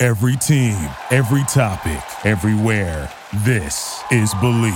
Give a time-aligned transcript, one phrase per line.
[0.00, 0.76] Every team,
[1.10, 3.12] every topic, everywhere.
[3.38, 4.72] This is Believe.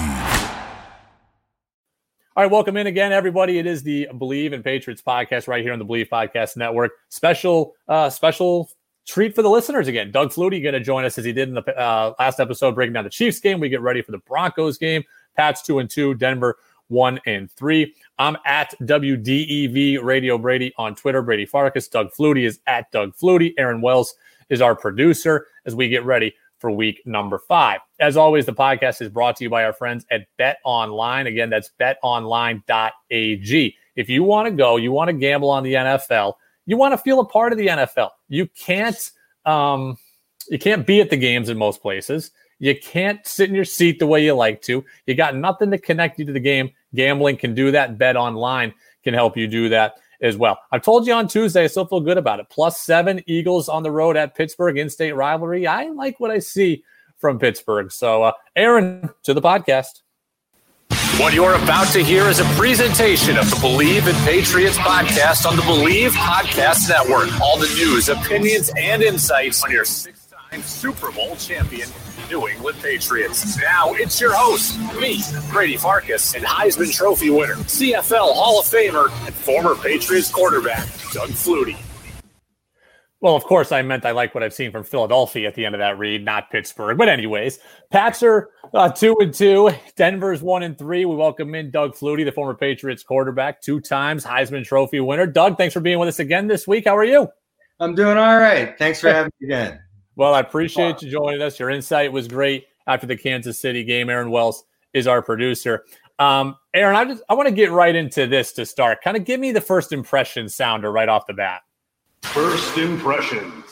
[2.35, 3.61] All right, welcome in again, everybody.
[3.61, 6.91] It is the Believe in Patriots podcast right here on the Believe Podcast Network.
[7.09, 8.69] Special, uh, special
[9.07, 10.11] treat for the listeners again.
[10.11, 12.95] Doug Flutie going to join us as he did in the uh, last episode, breaking
[12.95, 13.61] down the Chiefs game.
[13.61, 15.05] We get ready for the Broncos game.
[15.37, 17.95] Pats two and two, Denver one and three.
[18.19, 21.23] I'm at WDEV Radio Brady on Twitter.
[21.23, 21.87] Brady Farkas.
[21.87, 23.55] Doug Flutie is at Doug Flutie.
[23.57, 24.17] Aaron Wells
[24.49, 27.81] is our producer as we get ready for week number five.
[28.01, 31.27] As always, the podcast is brought to you by our friends at Bet Online.
[31.27, 33.77] Again, that's betonline.ag.
[33.97, 36.35] If you want to go, you want to gamble on the NFL,
[36.65, 38.11] you want to feel a part of the NFL.
[38.29, 39.11] You can't
[39.45, 39.99] um,
[40.49, 42.31] you can't be at the games in most places.
[42.61, 44.85] You can't sit in your seat the way you like to.
[45.07, 46.71] You got nothing to connect you to the game.
[46.95, 47.99] Gambling can do that.
[47.99, 50.59] Bet online can help you do that as well.
[50.71, 52.47] I told you on Tuesday, I still feel good about it.
[52.49, 55.67] Plus seven Eagles on the road at Pittsburgh, in state rivalry.
[55.67, 56.85] I like what I see
[57.19, 57.93] from Pittsburgh.
[57.93, 60.03] So, uh, Aaron, to the podcast.
[61.19, 65.57] What you're about to hear is a presentation of the Believe in Patriots podcast on
[65.57, 67.29] the Believe Podcast Network.
[67.41, 69.85] All the news, opinions, and insights on your
[70.61, 71.89] Super Bowl champion
[72.29, 73.59] New England Patriots.
[73.59, 79.11] Now it's your host, me, Brady Farkas, and Heisman Trophy winner, CFL Hall of Famer,
[79.27, 81.79] and former Patriots quarterback, Doug Flutie.
[83.23, 85.77] Well, of course, I meant I like what I've seen from Philadelphia at the end
[85.77, 86.99] of that read, not Pittsburgh.
[86.99, 87.61] But anyways,
[87.93, 89.71] Pats are uh, two and two.
[89.95, 91.05] Denver's one and three.
[91.05, 95.27] We welcome in Doug Flutie, the former Patriots quarterback, two times Heisman Trophy winner.
[95.29, 96.87] Doug, thanks for being with us again this week.
[96.87, 97.29] How are you?
[97.79, 98.77] I'm doing all right.
[98.77, 99.81] Thanks for having me again.
[100.17, 101.59] Well, I appreciate you joining us.
[101.59, 104.11] Your insight was great after the Kansas City game.
[104.11, 105.85] Aaron Wells is our producer.
[106.19, 109.03] Um, Aaron, I just I want to get right into this to start.
[109.03, 111.63] Kind of give me the first impression sounder right off the bat.
[112.23, 113.65] First impressions.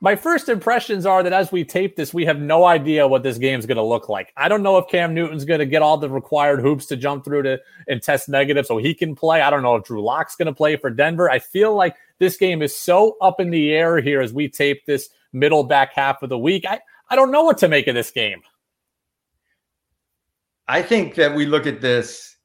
[0.00, 3.38] My first impressions are that as we tape this, we have no idea what this
[3.38, 4.34] game's going to look like.
[4.36, 7.24] I don't know if Cam Newton's going to get all the required hoops to jump
[7.24, 9.40] through to and test negative so he can play.
[9.40, 11.30] I don't know if Drew Lock's going to play for Denver.
[11.30, 14.84] I feel like this game is so up in the air here as we tape
[14.84, 16.64] this middle back half of the week.
[16.66, 16.80] I,
[17.10, 18.40] I don't know what to make of this game.
[20.66, 22.36] I think that we look at this.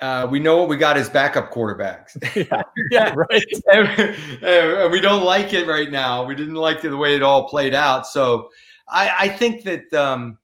[0.00, 2.16] Uh, we know what we got as backup quarterbacks.
[2.50, 3.44] yeah, yeah, right.
[3.72, 3.88] and,
[4.42, 6.24] and we don't like it right now.
[6.24, 8.06] We didn't like the way it all played out.
[8.06, 8.50] So
[8.88, 10.36] I, I think that um,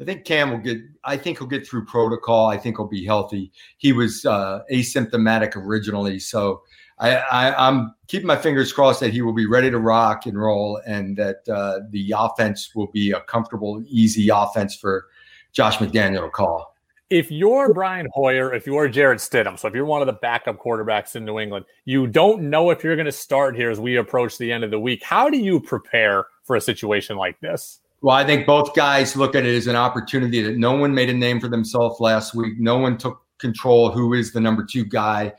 [0.00, 0.78] I think Cam will get.
[1.04, 2.48] I think he'll get through protocol.
[2.48, 3.52] I think he'll be healthy.
[3.76, 6.62] He was uh, asymptomatic originally, so
[7.00, 10.38] I, I, am keeping my fingers crossed that he will be ready to rock and
[10.38, 15.06] roll, and that uh, the offense will be a comfortable, easy offense for
[15.52, 16.76] Josh McDaniel to call.
[17.08, 20.58] If you're Brian Hoyer, if you're Jarrett Stidham, so if you're one of the backup
[20.58, 23.96] quarterbacks in New England, you don't know if you're going to start here as we
[23.96, 25.02] approach the end of the week.
[25.02, 27.80] How do you prepare for a situation like this?
[28.02, 31.10] Well, I think both guys look at it as an opportunity that no one made
[31.10, 32.60] a name for themselves last week.
[32.60, 35.32] No one took control who is the number two guy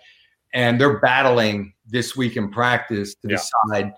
[0.54, 3.38] and they're battling this week in practice to yeah.
[3.38, 3.94] decide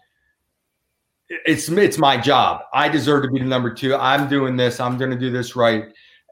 [1.46, 2.62] it's it's my job.
[2.74, 3.96] I deserve to be the number two.
[3.96, 4.80] I'm doing this.
[4.80, 5.86] I'm going to do this right.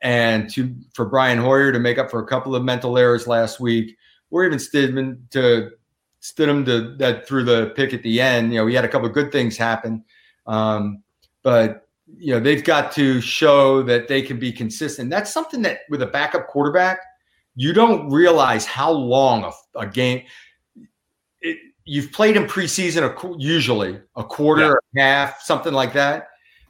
[0.04, 3.60] And to for Brian Hoyer to make up for a couple of mental errors last
[3.60, 3.98] week,
[4.30, 5.72] or even Stidman to
[6.22, 8.52] Stidham to that through the pick at the end.
[8.54, 10.04] You know, he had a couple of good things happen,
[10.48, 11.04] um,
[11.44, 11.88] but
[12.18, 15.10] you know they've got to show that they can be consistent.
[15.10, 17.00] That's something that with a backup quarterback
[17.56, 20.23] you don't realize how long a, a game
[21.41, 25.25] it, you've played in preseason a, usually a quarter yeah.
[25.25, 26.28] half something like that.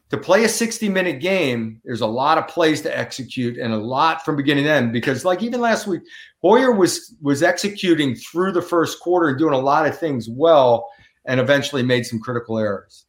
[0.10, 3.78] To play a 60 minute game there's a lot of plays to execute and a
[3.78, 6.02] lot from beginning to end because like even last week
[6.42, 10.90] hoyer was was executing through the first quarter and doing a lot of things well
[11.26, 13.06] and eventually made some critical errors.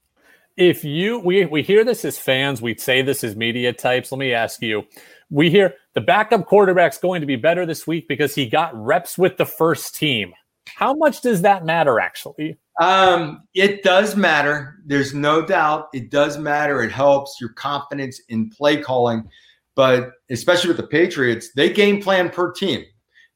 [0.56, 4.12] If you we we hear this as fans we say this as media types.
[4.12, 4.84] Let me ask you
[5.28, 9.18] we hear the backup quarterback's going to be better this week because he got reps
[9.18, 10.32] with the first team.
[10.66, 12.56] How much does that matter, actually?
[12.80, 14.76] Um, it does matter.
[14.86, 16.82] There's no doubt it does matter.
[16.82, 19.28] It helps your confidence in play calling.
[19.74, 22.84] But especially with the Patriots, they game plan per team.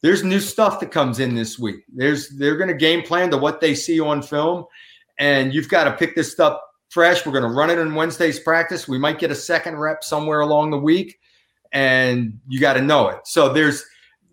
[0.03, 1.77] There's new stuff that comes in this week.
[1.93, 4.67] There's they're going to game plan to what they see on film,
[5.19, 6.61] and you've got to pick this stuff
[6.91, 7.25] fresh.
[7.25, 8.87] We're going to run it in Wednesday's practice.
[8.87, 11.19] We might get a second rep somewhere along the week,
[11.73, 13.21] and you got to know it.
[13.25, 13.85] So there's,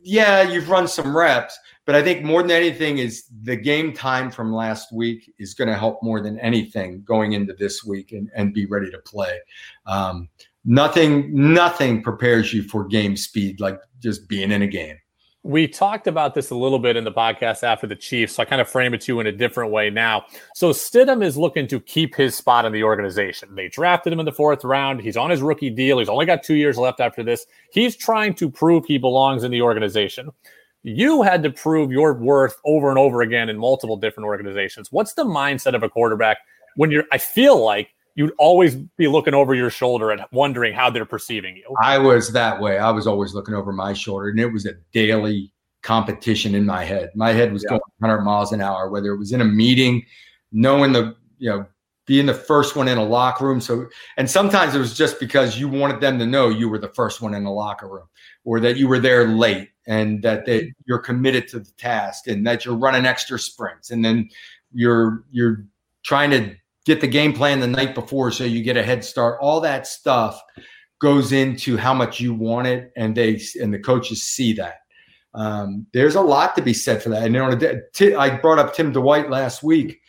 [0.01, 4.31] yeah, you've run some reps, but I think more than anything is the game time
[4.31, 8.29] from last week is going to help more than anything going into this week and,
[8.35, 9.39] and be ready to play.
[9.85, 10.29] Um,
[10.65, 14.97] nothing, nothing prepares you for game speed like just being in a game.
[15.45, 18.45] We talked about this a little bit in the podcast after the Chiefs, so I
[18.45, 20.25] kind of frame it to you in a different way now.
[20.55, 23.53] So Stidham is looking to keep his spot in the organization.
[23.53, 25.01] They drafted him in the fourth round.
[25.01, 25.99] He's on his rookie deal.
[25.99, 27.45] He's only got two years left after this.
[27.73, 30.29] He's trying to prove he belongs in the organization.
[30.81, 34.93] You had to prove your worth over and over again in multiple different organizations.
[34.93, 36.37] What's the mindset of a quarterback
[36.77, 40.89] when you're, I feel like you'd always be looking over your shoulder and wondering how
[40.89, 41.75] they're perceiving you.
[41.81, 42.77] I was that way.
[42.77, 45.51] I was always looking over my shoulder, and it was a daily
[45.81, 47.11] competition in my head.
[47.15, 47.71] My head was yeah.
[47.71, 50.03] going 100 miles an hour, whether it was in a meeting,
[50.51, 51.65] knowing the, you know,
[52.05, 53.61] being the first one in a locker room.
[53.61, 53.87] So,
[54.17, 57.21] and sometimes it was just because you wanted them to know you were the first
[57.21, 58.07] one in the locker room
[58.43, 60.69] or that you were there late and that they, mm-hmm.
[60.85, 63.89] you're committed to the task and that you're running extra sprints.
[63.89, 64.29] And then
[64.73, 65.65] you're, you're
[66.03, 69.39] trying to get the game plan the night before so you get a head start.
[69.41, 70.41] All that stuff
[70.99, 74.75] goes into how much you want it, and they and the coaches see that.
[75.33, 77.23] Um, there's a lot to be said for that.
[77.23, 79.99] And you know, I brought up Tim Dwight last week.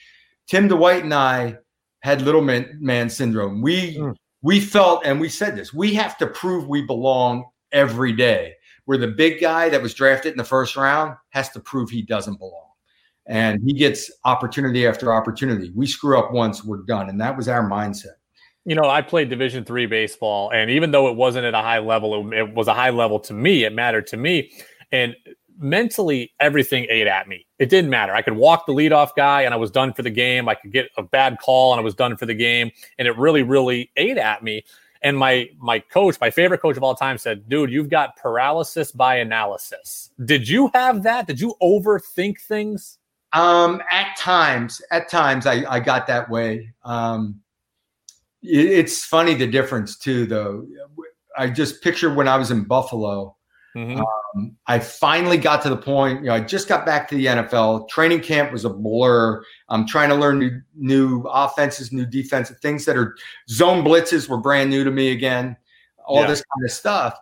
[0.47, 1.57] Tim Dwight and I
[2.03, 3.63] had little man, man syndrome.
[3.63, 4.15] We mm.
[4.43, 8.55] we felt, and we said this: we have to prove we belong every day.
[8.87, 12.03] Where the big guy that was drafted in the first round has to prove he
[12.03, 12.64] doesn't belong
[13.27, 15.71] and he gets opportunity after opportunity.
[15.75, 18.17] We screw up once, we're done, and that was our mindset.
[18.67, 21.81] You know, I played Division three baseball, and even though it wasn't at a high
[21.81, 23.65] level, it, it was a high level to me.
[23.65, 24.53] It mattered to me,
[24.93, 25.15] and
[25.59, 27.47] mentally, everything ate at me.
[27.59, 28.15] It didn't matter.
[28.15, 30.49] I could walk the leadoff guy, and I was done for the game.
[30.49, 33.17] I could get a bad call, and I was done for the game, and it
[33.17, 34.65] really, really ate at me.
[35.03, 38.91] And my my coach, my favorite coach of all time, said, "Dude, you've got paralysis
[38.93, 40.11] by analysis.
[40.25, 41.27] Did you have that?
[41.27, 42.99] Did you overthink things?"
[43.35, 46.73] Um, at times, at times, I, I got that way.
[46.85, 47.41] Um,
[48.43, 50.67] it, it's funny the difference too, though.
[51.37, 53.37] I just picture when I was in Buffalo.
[53.77, 54.01] Mm-hmm.
[54.01, 56.21] Um, I finally got to the point.
[56.21, 57.89] You know, I just got back to the NFL.
[57.89, 59.43] Training camp was a blur.
[59.69, 63.17] I'm trying to learn new, new offenses, new defensive things that are
[63.49, 65.57] zone blitzes were brand new to me again.
[66.07, 66.29] All yeah.
[66.29, 67.19] this kind of stuff,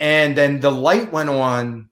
[0.00, 1.90] and then the light went on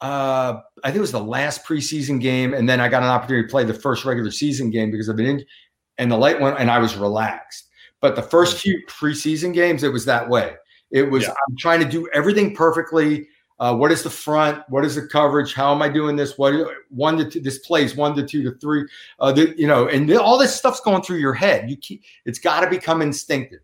[0.00, 3.46] uh, I think it was the last preseason game, and then I got an opportunity
[3.46, 5.44] to play the first regular season game because I've been in,
[5.98, 7.68] and the light went, and I was relaxed.
[8.00, 8.60] But the first mm.
[8.60, 10.54] few preseason games, it was that way.
[10.90, 11.30] It was yeah.
[11.30, 13.28] I'm trying to do everything perfectly.
[13.60, 14.62] Uh, what is the front?
[14.68, 15.52] What is the coverage?
[15.52, 16.38] How am I doing this?
[16.38, 16.54] What
[16.90, 18.86] one to two, this plays one to two to three?
[19.18, 21.68] Uh, the, you know, and the, all this stuff's going through your head.
[21.68, 23.60] You keep, it's got to become instinctive.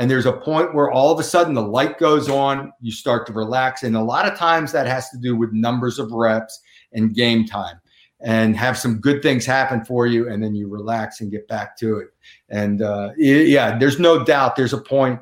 [0.00, 3.26] And there's a point where all of a sudden the light goes on, you start
[3.26, 3.82] to relax.
[3.82, 6.58] And a lot of times that has to do with numbers of reps
[6.94, 7.78] and game time
[8.20, 10.26] and have some good things happen for you.
[10.26, 12.08] And then you relax and get back to it.
[12.48, 15.20] And uh, yeah, there's no doubt there's a point.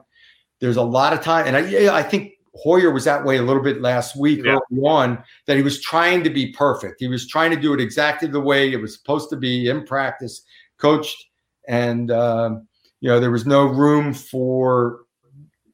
[0.61, 1.49] There's a lot of time.
[1.49, 4.59] And I, yeah, I think Hoyer was that way a little bit last week yeah.
[4.71, 7.01] early on that he was trying to be perfect.
[7.01, 9.85] He was trying to do it exactly the way it was supposed to be in
[9.85, 10.43] practice,
[10.77, 11.17] coached.
[11.67, 12.68] And, um,
[13.01, 15.01] you know, there was no room for,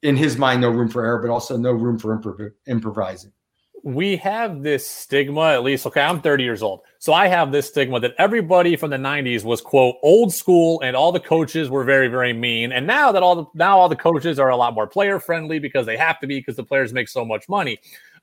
[0.02, 3.32] in his mind, no room for error, but also no room for improv- improvising.
[3.82, 6.80] We have this stigma, at least, okay, I'm 30 years old.
[6.98, 10.96] So I have this stigma that everybody from the 90s was, quote, old school and
[10.96, 12.72] all the coaches were very, very mean.
[12.72, 15.58] And now that all the, now all the coaches are a lot more player friendly
[15.58, 17.78] because they have to be because the players make so much money.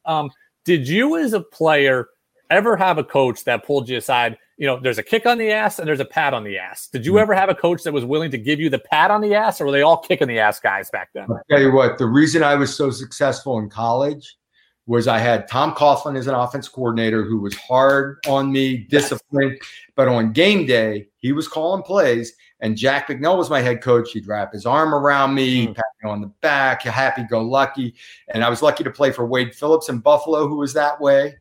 [0.06, 0.32] Um,
[0.66, 2.10] did you, as a player,
[2.50, 5.50] ever have a coach that pulled you aside you know, there's a kick on the
[5.50, 6.88] ass and there's a pat on the ass.
[6.88, 7.18] Did you hmm.
[7.18, 9.60] ever have a coach that was willing to give you the pat on the ass,
[9.60, 11.26] or were they all kicking the ass guys back then?
[11.32, 14.38] I'll tell you what, the reason I was so successful in college
[14.86, 19.60] was I had Tom Coughlin as an offense coordinator who was hard on me, disciplined,
[19.96, 22.34] but on game day, he was calling plays.
[22.60, 24.12] And Jack Bicknell was my head coach.
[24.12, 25.76] He'd wrap his arm around me, mm.
[25.76, 27.96] pat me on the back, happy go lucky.
[28.28, 31.38] And I was lucky to play for Wade Phillips in Buffalo, who was that way.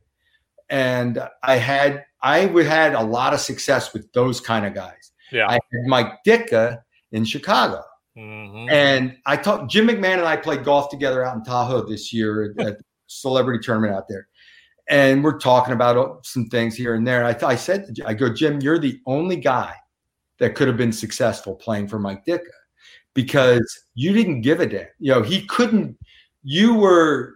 [0.71, 5.13] And I had I had a lot of success with those kind of guys.
[5.33, 5.49] Yeah.
[5.49, 6.81] I had Mike Ditka
[7.13, 7.83] in Chicago.
[8.17, 8.69] Mm-hmm.
[8.71, 12.55] And I talked Jim McMahon and I played golf together out in Tahoe this year
[12.59, 14.29] at the celebrity tournament out there.
[14.89, 17.19] And we're talking about some things here and there.
[17.19, 19.75] And I, th- I said, I go, Jim, you're the only guy
[20.41, 22.41] that could have been successful playing for Mike Ditka
[23.15, 24.87] because you didn't give a damn.
[24.99, 25.97] You know, he couldn't,
[26.43, 27.35] you were,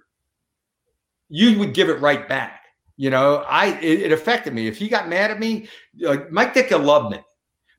[1.28, 2.63] you would give it right back.
[2.96, 4.68] You know, I it, it, affected me.
[4.68, 7.20] If he got mad at me, like Mike Ditka loved me,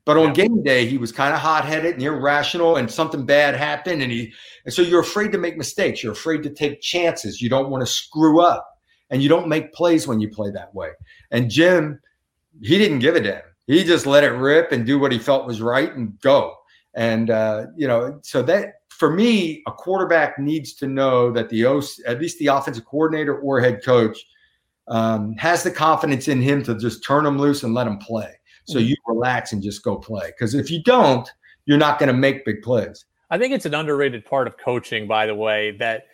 [0.04, 3.56] But on game day, he was kind of hot headed and irrational, and something bad
[3.56, 4.32] happened, and he
[4.64, 6.02] and so you're afraid to make mistakes.
[6.02, 7.40] You're afraid to take chances.
[7.40, 8.68] You don't want to screw up,
[9.10, 10.90] and you don't make plays when you play that way.
[11.30, 11.98] And Jim,
[12.62, 13.42] he didn't give a damn.
[13.66, 16.54] He just let it rip and do what he felt was right and go.
[16.94, 21.64] And uh, you know, so that for me, a quarterback needs to know that the
[22.06, 24.18] at least the offensive coordinator or head coach,
[24.88, 28.34] um, has the confidence in him to just turn him loose and let him play.
[28.64, 28.88] So mm-hmm.
[28.88, 30.28] you relax and just go play.
[30.28, 31.28] Because if you don't,
[31.66, 33.04] you're not going to make big plays.
[33.30, 36.04] I think it's an underrated part of coaching, by the way, that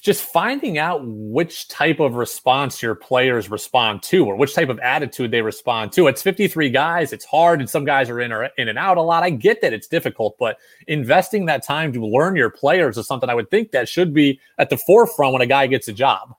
[0.00, 4.78] just finding out which type of response your players respond to or which type of
[4.78, 6.06] attitude they respond to.
[6.06, 7.12] It's 53 guys.
[7.12, 9.22] It's hard, and some guys are in or in and out a lot.
[9.22, 10.56] I get that it's difficult, but
[10.86, 14.40] investing that time to learn your players is something I would think that should be
[14.58, 16.34] at the forefront when a guy gets a job.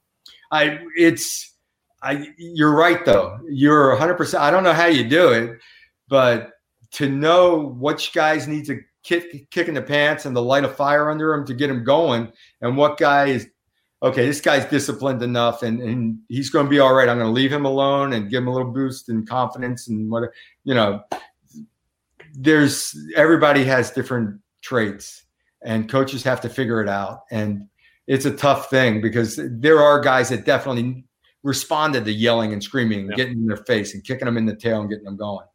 [0.51, 1.54] I it's
[2.05, 3.39] I you're right though.
[3.49, 4.13] You're 100.
[4.15, 5.59] percent I don't know how you do it,
[6.07, 6.51] but
[6.91, 10.69] to know which guys need to kick kick in the pants and the light a
[10.69, 12.31] fire under them to get them going,
[12.61, 13.47] and what guy is
[14.03, 14.25] okay.
[14.25, 17.09] This guy's disciplined enough, and and he's going to be all right.
[17.09, 20.11] I'm going to leave him alone and give him a little boost in confidence and
[20.11, 20.29] what
[20.63, 21.01] you know.
[22.37, 25.23] There's everybody has different traits,
[25.63, 27.21] and coaches have to figure it out.
[27.31, 27.67] And
[28.07, 31.05] it's a tough thing because there are guys that definitely
[31.45, 33.15] responded to yelling and screaming, yeah.
[33.15, 35.45] getting in their face and kicking them in the tail and getting them going.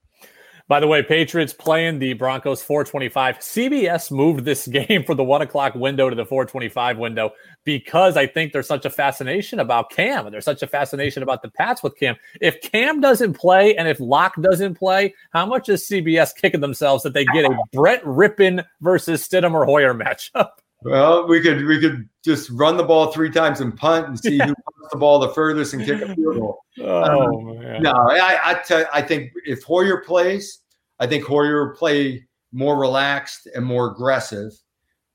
[0.68, 3.40] By the way, Patriots playing the Broncos 425.
[3.40, 7.32] CBS moved this game from the one o'clock window to the 425 window
[7.64, 11.42] because I think there's such a fascination about Cam and there's such a fascination about
[11.42, 12.14] the Pats with Cam.
[12.40, 17.02] If Cam doesn't play and if Lock doesn't play, how much is CBS kicking themselves
[17.02, 20.50] that they get a Brett Rypien versus Stidham or Hoyer matchup?
[20.82, 24.36] Well, we could we could just run the ball three times and punt and see
[24.36, 24.46] yeah.
[24.46, 26.64] who punts the ball the furthest and kick a field goal.
[26.80, 27.82] Oh um, man!
[27.82, 30.60] No, I I, t- I think if Hoyer plays,
[30.98, 34.52] I think Hoyer will play more relaxed and more aggressive.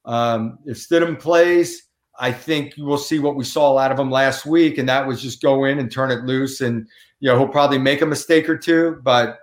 [0.05, 4.45] Um, if Stidham plays, I think we'll see what we saw out of him last
[4.45, 6.88] week, and that was just go in and turn it loose, and
[7.19, 9.39] you know he'll probably make a mistake or two, but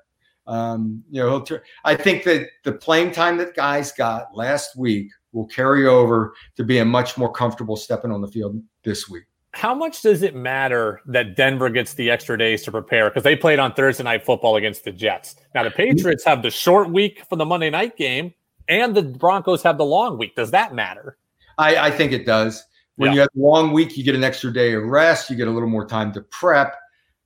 [0.47, 1.43] um, you know he'll.
[1.43, 6.35] Tur- I think that the playing time that guys got last week will carry over
[6.57, 9.25] to being much more comfortable stepping on the field this week.
[9.55, 13.11] How much does it matter that Denver gets the extra days to prepare?
[13.11, 15.37] Because they played on Thursday night football against the Jets.
[15.55, 18.33] Now the Patriots have the short week for the Monday night game,
[18.69, 20.35] and the Broncos have the long week.
[20.37, 21.19] Does that matter?
[21.59, 22.65] I, I think it does.
[22.97, 23.15] When yeah.
[23.15, 25.29] you have a long week, you get an extra day of rest.
[25.29, 26.75] You get a little more time to prep.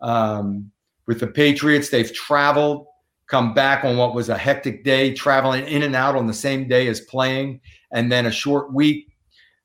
[0.01, 0.71] Um,
[1.07, 2.87] with the Patriots, they've traveled,
[3.29, 6.67] come back on what was a hectic day, traveling in and out on the same
[6.67, 7.61] day as playing
[7.93, 9.09] and then a short week.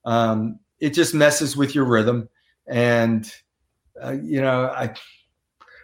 [0.05, 2.27] Um, it just messes with your rhythm.
[2.67, 3.31] And,
[4.03, 4.93] uh, you know, I,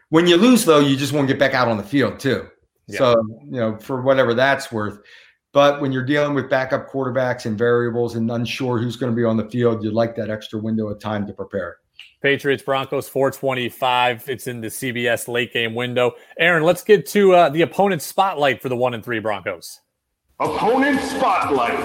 [0.09, 2.47] when you lose, though, you just want to get back out on the field, too.
[2.87, 2.97] Yeah.
[2.97, 4.99] So, you know, for whatever that's worth.
[5.53, 9.23] But when you're dealing with backup quarterbacks and variables and unsure who's going to be
[9.23, 11.77] on the field, you'd like that extra window of time to prepare.
[12.21, 14.29] Patriots Broncos 425.
[14.29, 16.13] It's in the CBS late game window.
[16.39, 19.81] Aaron, let's get to uh, the opponent's spotlight for the one and three Broncos.
[20.39, 21.79] Opponent Spotlight.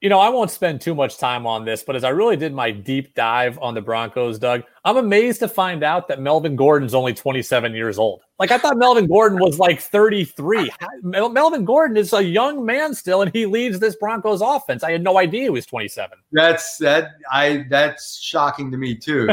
[0.00, 2.54] You know, I won't spend too much time on this, but as I really did
[2.54, 6.94] my deep dive on the Broncos, Doug, I'm amazed to find out that Melvin Gordon's
[6.94, 8.22] only 27 years old.
[8.38, 10.70] Like I thought Melvin Gordon was like 33.
[11.02, 14.82] Melvin Gordon is a young man still, and he leads this Broncos offense.
[14.82, 16.16] I had no idea he was 27.
[16.32, 19.28] That's that I that's shocking to me too.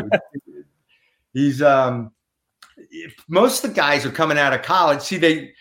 [1.33, 2.11] He's um
[3.29, 5.01] most of the guys are coming out of college.
[5.01, 5.53] See, they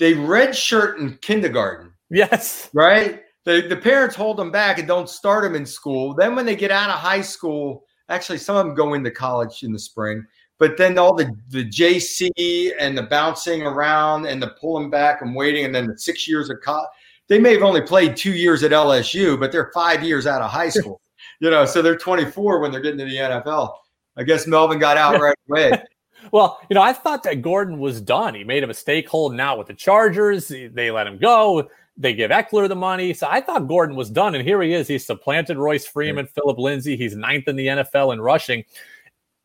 [0.00, 1.92] they redshirt in kindergarten.
[2.10, 2.70] Yes.
[2.72, 3.22] Right?
[3.44, 6.14] The, the parents hold them back and don't start them in school.
[6.14, 9.62] Then when they get out of high school, actually some of them go into college
[9.62, 10.24] in the spring,
[10.58, 15.34] but then all the, the JC and the bouncing around and the pulling back and
[15.34, 16.88] waiting, and then the six years of college.
[17.28, 20.50] They may have only played two years at LSU, but they're five years out of
[20.50, 21.00] high school.
[21.40, 23.76] you know, so they're 24 when they're getting to the NFL.
[24.16, 25.72] I guess Melvin got out right away.
[26.32, 28.34] Well, you know, I thought that Gordon was done.
[28.34, 30.48] He made a mistake holding out with the Chargers.
[30.48, 31.68] They let him go.
[31.96, 33.12] They give Ekeler the money.
[33.12, 34.34] So I thought Gordon was done.
[34.34, 34.88] And here he is.
[34.88, 36.32] He's supplanted Royce Freeman, yeah.
[36.34, 36.96] Phillip Lindsay.
[36.96, 38.64] He's ninth in the NFL in rushing.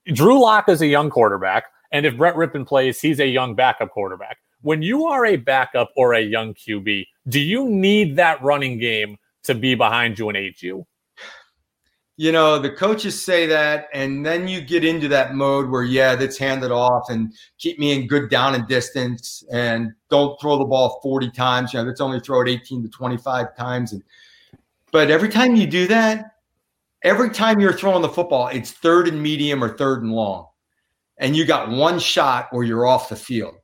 [0.07, 1.65] Drew Lock is a young quarterback.
[1.91, 4.37] And if Brett Rypien plays, he's a young backup quarterback.
[4.61, 9.17] When you are a backup or a young QB, do you need that running game
[9.43, 10.85] to be behind you and aid you?
[12.17, 16.15] You know, the coaches say that, and then you get into that mode where, yeah,
[16.15, 20.65] that's handed off and keep me in good down and distance and don't throw the
[20.65, 21.73] ball 40 times.
[21.73, 23.91] You know, let's only throw it 18 to 25 times.
[23.91, 24.01] And
[24.91, 26.37] but every time you do that,
[27.03, 30.47] every time you're throwing the football, it's third and medium or third and long.
[31.17, 33.55] And you got one shot or you're off the field.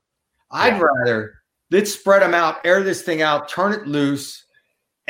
[0.51, 1.35] I'd rather
[1.69, 4.45] let's spread them out, air this thing out, turn it loose,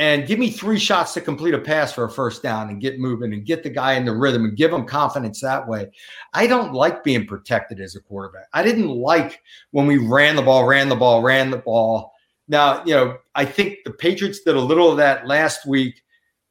[0.02, 3.00] and give me three shots to complete a pass for a first down and get
[3.00, 5.92] moving and get the guy in the rhythm and give him confidence that way.
[6.34, 8.48] I don't like being protected as a quarterback.
[8.52, 12.14] I didn't like when we ran the ball, ran the ball, ran the ball.
[12.48, 16.02] Now, you know, I think the Patriots did a little of that last week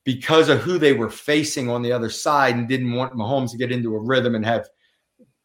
[0.05, 3.57] because of who they were facing on the other side and didn't want Mahomes to
[3.57, 4.69] get into a rhythm and have,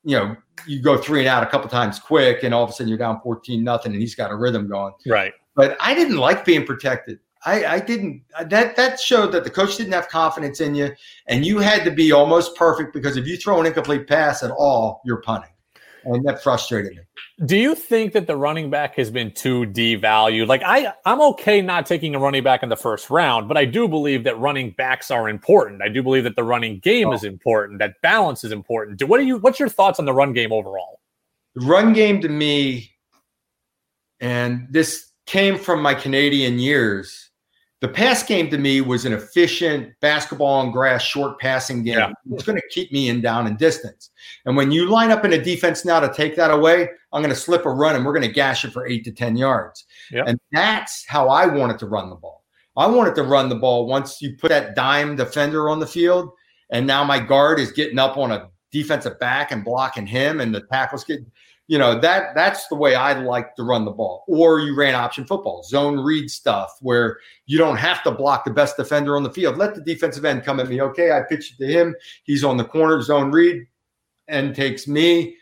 [0.03, 2.73] you know, you go three and out a couple times quick and all of a
[2.73, 4.93] sudden you're down 14 nothing and he's got a rhythm going.
[5.07, 5.33] Right.
[5.55, 7.17] But I didn't like being protected.
[7.45, 10.91] I, I didn't uh, that that showed that the coach didn't have confidence in you
[11.27, 14.51] and you had to be almost perfect because if you throw an incomplete pass at
[14.51, 15.49] all, you're punting.
[16.07, 16.99] And that frustrated me.
[17.45, 20.47] Do you think that the running back has been too devalued?
[20.47, 23.65] Like I, I'm okay not taking a running back in the first round, but I
[23.65, 25.81] do believe that running backs are important.
[25.81, 27.13] I do believe that the running game oh.
[27.13, 27.79] is important.
[27.79, 28.99] That balance is important.
[28.99, 29.37] Do, What are you?
[29.37, 30.99] What's your thoughts on the run game overall?
[31.55, 32.91] The run game to me,
[34.19, 37.24] and this came from my Canadian years
[37.81, 41.97] the pass game to me was an efficient basketball on grass short passing game.
[41.99, 42.11] Yeah.
[42.31, 44.11] It's going to keep me in down and distance.
[44.45, 47.33] And when you line up in a defense now to take that away, I'm going
[47.33, 49.85] to slip a run and we're going to gash it for eight to 10 yards.
[50.11, 50.25] Yep.
[50.27, 52.43] And that's how I wanted to run the ball.
[52.77, 56.29] I wanted to run the ball once you put that dime defender on the field.
[56.71, 60.53] And now my guard is getting up on a defensive back and blocking him, and
[60.53, 61.19] the tackles get
[61.67, 64.23] you know that that's the way I like to run the ball.
[64.27, 68.51] Or you ran option football, zone read stuff, where you don't have to block the
[68.51, 69.57] best defender on the field.
[69.57, 70.81] Let the defensive end come at me.
[70.81, 71.95] Okay, I pitch it to him.
[72.23, 73.65] He's on the corner, zone read,
[74.27, 75.37] and takes me.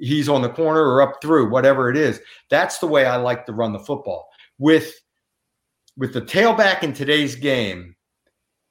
[0.00, 2.20] He's on the corner or up through, whatever it is.
[2.48, 4.28] That's the way I like to run the football.
[4.58, 4.94] With
[5.96, 7.96] with the tailback in today's game,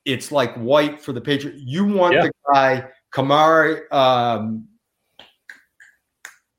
[0.06, 1.62] it's like white for the Patriots.
[1.62, 2.22] You want yeah.
[2.24, 3.92] the guy Kamara.
[3.92, 4.68] Um,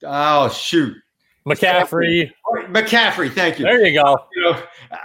[0.04, 0.96] Oh shoot,
[1.46, 2.30] McCaffrey.
[2.68, 3.64] McCaffrey, thank you.
[3.64, 4.18] There you go.
[4.34, 4.50] You know,
[4.90, 4.96] uh,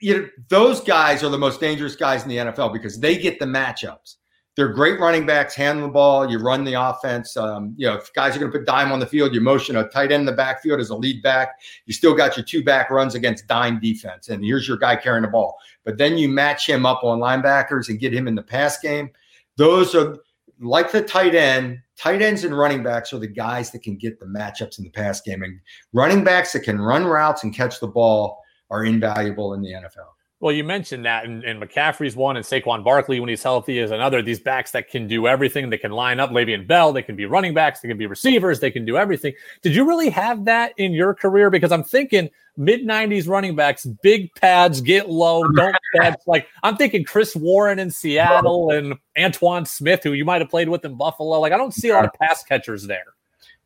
[0.00, 3.38] you know, those guys are the most dangerous guys in the NFL because they get
[3.38, 4.16] the matchups.
[4.56, 7.36] They're great running backs, handle the ball, you run the offense.
[7.36, 9.74] Um, you know, if guys are going to put dime on the field, you motion
[9.74, 11.60] a tight end in the backfield as a lead back.
[11.86, 15.22] You still got your two back runs against dime defense, and here's your guy carrying
[15.22, 15.58] the ball.
[15.84, 19.10] But then you match him up on linebackers and get him in the pass game.
[19.56, 20.18] Those are
[20.60, 24.18] like the tight end, tight ends and running backs are the guys that can get
[24.18, 25.42] the matchups in the pass game.
[25.42, 25.60] And
[25.92, 30.10] running backs that can run routes and catch the ball are invaluable in the NFL.
[30.40, 33.90] Well, you mentioned that, and, and McCaffrey's one, and Saquon Barkley, when he's healthy, is
[33.90, 34.20] another.
[34.20, 35.70] These backs that can do everything.
[35.70, 36.92] They can line up Le'Veon Bell.
[36.92, 37.80] They can be running backs.
[37.80, 38.60] They can be receivers.
[38.60, 39.32] They can do everything.
[39.62, 41.50] Did you really have that in your career?
[41.50, 46.22] Because I'm thinking mid 90s running backs, big pads, get low, don't pads.
[46.26, 50.68] Like I'm thinking Chris Warren in Seattle and Antowain Smith, who you might have played
[50.68, 51.40] with in Buffalo.
[51.40, 53.14] Like I don't see a lot of pass catchers there.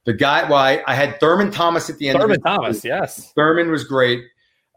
[0.04, 2.18] The guy, well, I, I had Thurman Thomas at the end.
[2.18, 3.32] Thurman Thomas, yes.
[3.32, 4.24] Thurman was great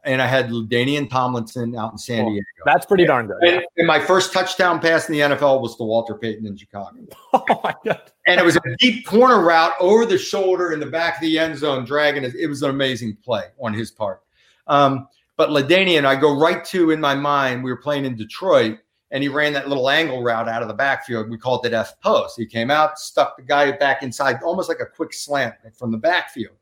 [0.04, 2.46] and I had Danian Tomlinson out in San Diego.
[2.66, 3.44] That's pretty darn good.
[3.44, 6.98] And, and, my first touchdown pass in the NFL was to Walter Payton in Chicago.
[7.34, 8.12] Oh my god!
[8.28, 11.40] And it was a deep corner route over the shoulder in the back of the
[11.40, 12.36] end zone, dragging it.
[12.36, 14.22] It was an amazing play on his part.
[14.68, 17.64] Um, but LaDainian, I go right to in my mind.
[17.64, 18.80] We were playing in Detroit,
[19.12, 21.30] and he ran that little angle route out of the backfield.
[21.30, 22.38] We called it F post.
[22.38, 25.98] He came out, stuck the guy back inside, almost like a quick slant from the
[25.98, 26.56] backfield.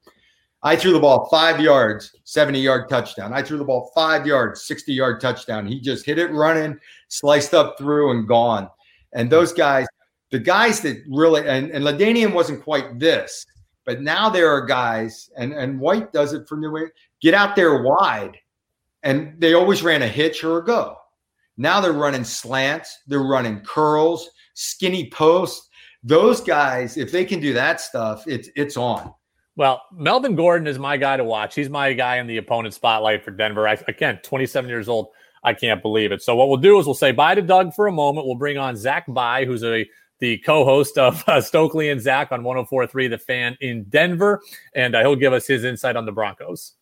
[0.62, 3.34] I threw the ball five yards, 70 yard touchdown.
[3.34, 5.66] I threw the ball five yards, 60 yard touchdown.
[5.66, 8.70] He just hit it running, sliced up through, and gone.
[9.14, 9.88] And those guys,
[10.32, 13.46] the guys that really, and, and LaDainian wasn't quite this,
[13.86, 16.92] but now there are guys, and, and White does it for New England,
[17.22, 18.38] get out there wide.
[19.02, 20.98] And they always ran a hitch or a go.
[21.56, 25.70] Now they're running slants, they're running curls, skinny posts.
[26.04, 29.14] Those guys, if they can do that stuff, it's it's on.
[29.60, 31.54] Well, Melvin Gordon is my guy to watch.
[31.54, 33.68] He's my guy in the opponent spotlight for Denver.
[33.68, 35.10] I, again, 27 years old.
[35.44, 36.22] I can't believe it.
[36.22, 38.26] So what we'll do is we'll say bye to Doug for a moment.
[38.26, 39.86] We'll bring on Zach Bye, who's a
[40.20, 44.42] the co-host of uh, Stokley and Zach on 104.3 The Fan in Denver,
[44.74, 46.76] and uh, he'll give us his insight on the Broncos.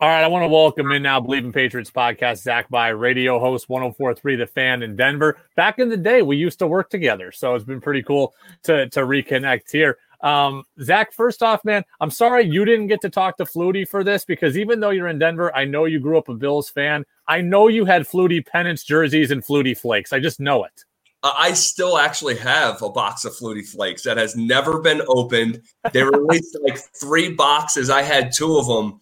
[0.00, 3.40] All right, I want to welcome in now Believe in Patriots podcast, Zach Bye, radio
[3.40, 5.38] host 1043 The Fan in Denver.
[5.56, 8.88] Back in the day, we used to work together, so it's been pretty cool to,
[8.90, 9.96] to reconnect here.
[10.24, 14.02] Um, Zach, first off, man, I'm sorry you didn't get to talk to Flutie for
[14.02, 17.04] this because even though you're in Denver, I know you grew up a Bills fan.
[17.28, 20.12] I know you had Flutie pennants, jerseys, and Flutie flakes.
[20.12, 20.84] I just know it.
[21.22, 25.62] I still actually have a box of Flutie Flakes that has never been opened.
[25.92, 27.88] They released like three boxes.
[27.88, 29.00] I had two of them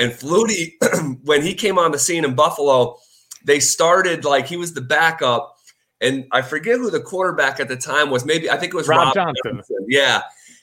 [0.00, 0.74] and Flutie,
[1.24, 2.96] when he came on the scene in Buffalo,
[3.44, 5.56] they started like he was the backup.
[6.00, 8.24] And I forget who the quarterback at the time was.
[8.24, 9.56] Maybe I think it was Rob, Rob Johnson.
[9.56, 9.86] Johnson.
[9.88, 10.22] Yeah.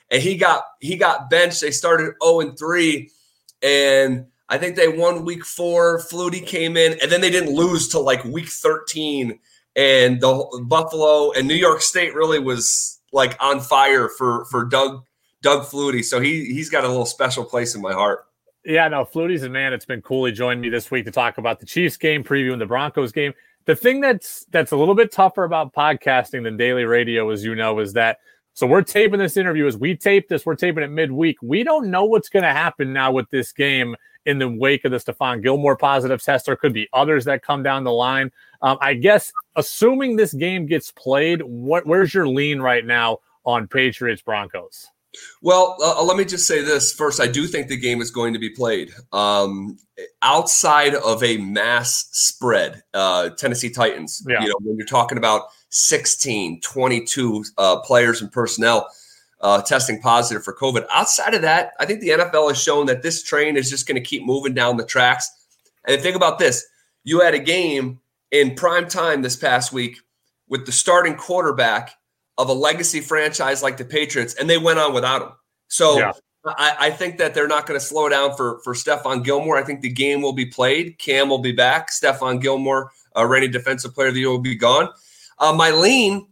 [0.10, 1.62] And he got he got benched.
[1.62, 3.10] They started 0 and 3.
[3.62, 6.00] and I think they won week four.
[6.00, 9.40] Flutie came in, and then they didn't lose till like week 13.
[9.76, 15.04] And the Buffalo and New York State really was like on fire for for Doug
[15.42, 16.04] Doug Flutie.
[16.04, 18.26] So he he's got a little special place in my heart.
[18.66, 19.72] Yeah, no, Flutie's a man.
[19.72, 20.26] It's been cool.
[20.26, 23.34] He joined me this week to talk about the Chiefs game, previewing the Broncos game.
[23.66, 27.54] The thing that's that's a little bit tougher about podcasting than daily radio, as you
[27.54, 28.20] know, is that
[28.58, 31.38] so we're taping this interview as we tape this, we're taping it midweek.
[31.44, 34.90] We don't know what's going to happen now with this game in the wake of
[34.90, 36.48] the Stephon Gilmore positive test.
[36.48, 38.32] There could be others that come down the line.
[38.64, 43.68] Um, I guess, assuming this game gets played, what where's your lean right now on
[43.68, 44.88] Patriots Broncos?
[45.44, 47.22] Well, uh, let me just say this first.
[47.22, 48.92] I do think the game is going to be played.
[49.14, 49.78] Um,
[50.24, 54.42] outside of a mass spread, uh, Tennessee Titans, yeah.
[54.42, 58.90] you know, when you're talking about 16, 22 uh, players and personnel,
[59.42, 60.86] uh, testing positive for COVID.
[60.94, 64.02] Outside of that, I think the NFL has shown that this train is just going
[64.02, 65.30] to keep moving down the tracks.
[65.86, 66.66] And think about this
[67.04, 68.02] you had a game
[68.32, 70.00] in prime time this past week
[70.50, 71.94] with the starting quarterback
[72.38, 75.30] of a legacy franchise like the Patriots, and they went on without him.
[75.70, 76.12] So yeah.
[76.46, 79.58] I, I, think that they're not going to slow down for, for Stephon Gilmore.
[79.58, 80.98] I think the game will be played.
[81.00, 81.92] Cam will be back.
[81.92, 84.90] Stephon Gilmore, uh, reigning defensive player of the year, will be gone.
[85.40, 86.28] Uh, my lean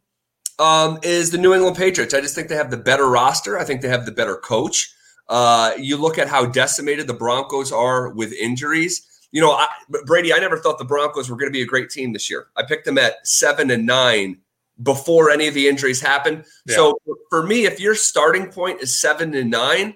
[0.59, 2.13] um, is the New England Patriots.
[2.13, 3.59] I just think they have the better roster.
[3.59, 4.93] I think they have the better coach.
[5.27, 9.07] Uh, you look at how decimated the Broncos are with injuries.
[9.31, 9.67] You know, I,
[10.05, 12.47] Brady, I never thought the Broncos were going to be a great team this year.
[12.55, 14.37] I picked them at seven and nine
[14.81, 16.45] before any of the injuries happened.
[16.67, 16.75] Yeah.
[16.75, 19.95] So for me, if your starting point is seven and nine,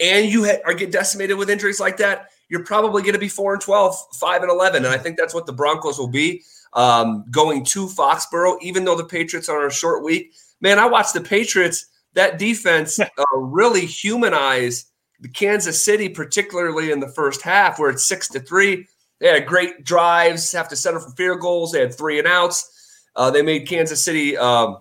[0.00, 3.30] and you ha- are get decimated with injuries like that, you're probably going to be
[3.30, 4.84] four and 12, 5 and 11.
[4.84, 6.42] And I think that's what the Broncos will be
[6.74, 10.34] um, going to Foxborough, even though the Patriots are on a short week.
[10.60, 14.84] Man, I watched the Patriots, that defense uh, really humanize
[15.20, 18.86] the Kansas City, particularly in the first half, where it's six to three.
[19.18, 21.72] They had great drives, have to settle for field goals.
[21.72, 22.70] They had three and outs.
[23.16, 24.76] Uh, they made Kansas City um,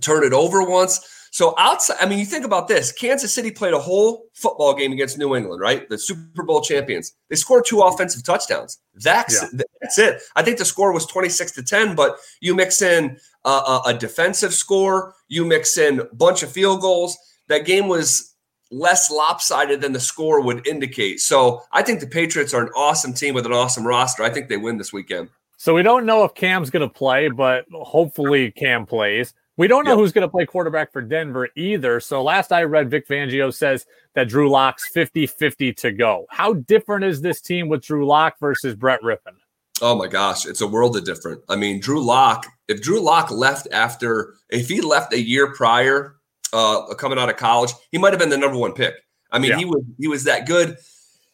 [0.00, 1.00] turn it over once.
[1.32, 4.92] So outside, I mean, you think about this: Kansas City played a whole football game
[4.92, 5.88] against New England, right?
[5.88, 7.14] The Super Bowl champions.
[7.30, 8.78] They scored two offensive touchdowns.
[8.94, 9.62] That's yeah.
[9.80, 10.20] that's it.
[10.36, 13.96] I think the score was twenty six to ten, but you mix in a, a
[13.98, 17.16] defensive score, you mix in a bunch of field goals.
[17.48, 18.34] That game was
[18.70, 21.20] less lopsided than the score would indicate.
[21.20, 24.22] So I think the Patriots are an awesome team with an awesome roster.
[24.22, 25.30] I think they win this weekend.
[25.56, 29.32] So we don't know if Cam's going to play, but hopefully Cam plays.
[29.62, 29.98] We don't know yep.
[29.98, 32.00] who's going to play quarterback for Denver either.
[32.00, 36.26] So last I read, Vic Fangio says that Drew Lock's 50 50 to go.
[36.30, 39.36] How different is this team with Drew Lock versus Brett Rypien?
[39.80, 41.42] Oh my gosh, it's a world of different.
[41.48, 46.16] I mean, Drew Lock, if Drew Lock left after, if he left a year prior,
[46.52, 48.96] uh, coming out of college, he might have been the number one pick.
[49.30, 49.58] I mean, yeah.
[49.58, 50.76] he was he was that good.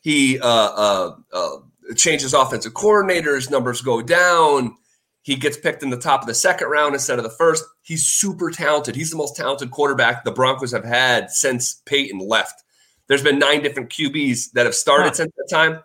[0.03, 1.57] He uh, uh, uh,
[1.97, 4.77] changes offensive coordinators, numbers go down.
[5.29, 7.63] He gets picked in the top of the second round instead of the first.
[7.83, 8.97] He's super talented.
[8.97, 12.65] He's the most talented quarterback the Broncos have had since Peyton left.
[13.09, 15.13] There's been nine different QBs that have started huh.
[15.13, 15.81] since that time.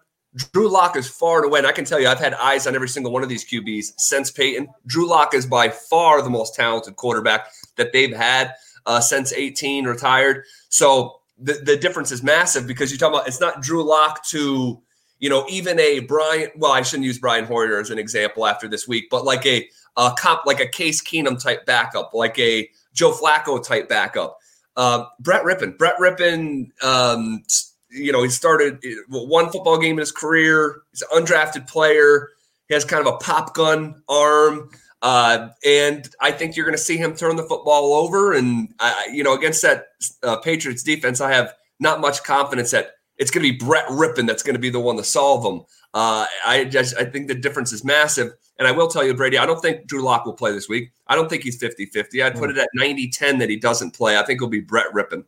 [0.54, 2.74] Drew Lock is far and away, and I can tell you, I've had eyes on
[2.74, 4.70] every single one of these QBs since Peyton.
[4.88, 8.54] Drew Lock is by far the most talented quarterback that they've had
[8.86, 10.46] uh, since 18 retired.
[10.70, 14.82] So the, the difference is massive because you talk about it's not Drew Lock to
[15.20, 18.68] you know, even a Brian, well, I shouldn't use Brian Hoyer as an example after
[18.68, 22.70] this week, but like a, a comp, like a Case Keenum type backup, like a
[22.94, 24.38] Joe Flacco type backup.
[24.76, 27.44] Uh, Brett Rypien, Brett Rypien, um,
[27.90, 30.82] you know, he started one football game in his career.
[30.92, 32.30] He's an undrafted player.
[32.68, 34.72] He has kind of a pop gun arm.
[35.02, 38.34] Uh, and I think you're going to see him turn the football over.
[38.34, 39.88] And, I, you know, against that
[40.24, 44.28] uh, Patriots defense, I have not much confidence that it's going to be Brett Rypien
[44.28, 45.62] that's going to be the one to solve them.
[45.94, 48.32] Uh, I just I think the difference is massive.
[48.60, 50.92] And I will tell you, Brady, I don't think Drew Lock will play this week.
[51.08, 52.24] I don't think he's 50 50.
[52.24, 52.58] I'd put hmm.
[52.58, 54.18] it at 90 10 that he doesn't play.
[54.18, 55.24] I think it'll be Brett Rypien.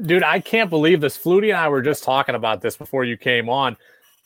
[0.00, 1.18] Dude, I can't believe this.
[1.18, 3.76] Flutie and I were just talking about this before you came on.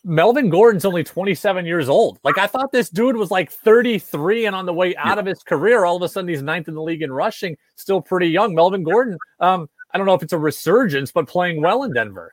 [0.04, 2.20] Melvin Gordon's only 27 years old.
[2.22, 5.20] Like I thought this dude was like 33 and on the way out yeah.
[5.20, 5.84] of his career.
[5.84, 8.54] All of a sudden he's ninth in the league in rushing, still pretty young.
[8.54, 12.32] Melvin Gordon, um, I don't know if it's a resurgence, but playing well in Denver.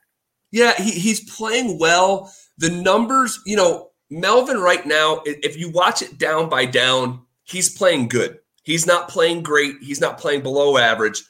[0.54, 2.32] Yeah, he, he's playing well.
[2.60, 7.76] The numbers, you know, Melvin right now, if you watch it down by down, he's
[7.76, 8.38] playing good.
[8.62, 9.78] He's not playing great.
[9.82, 11.24] He's not playing below average.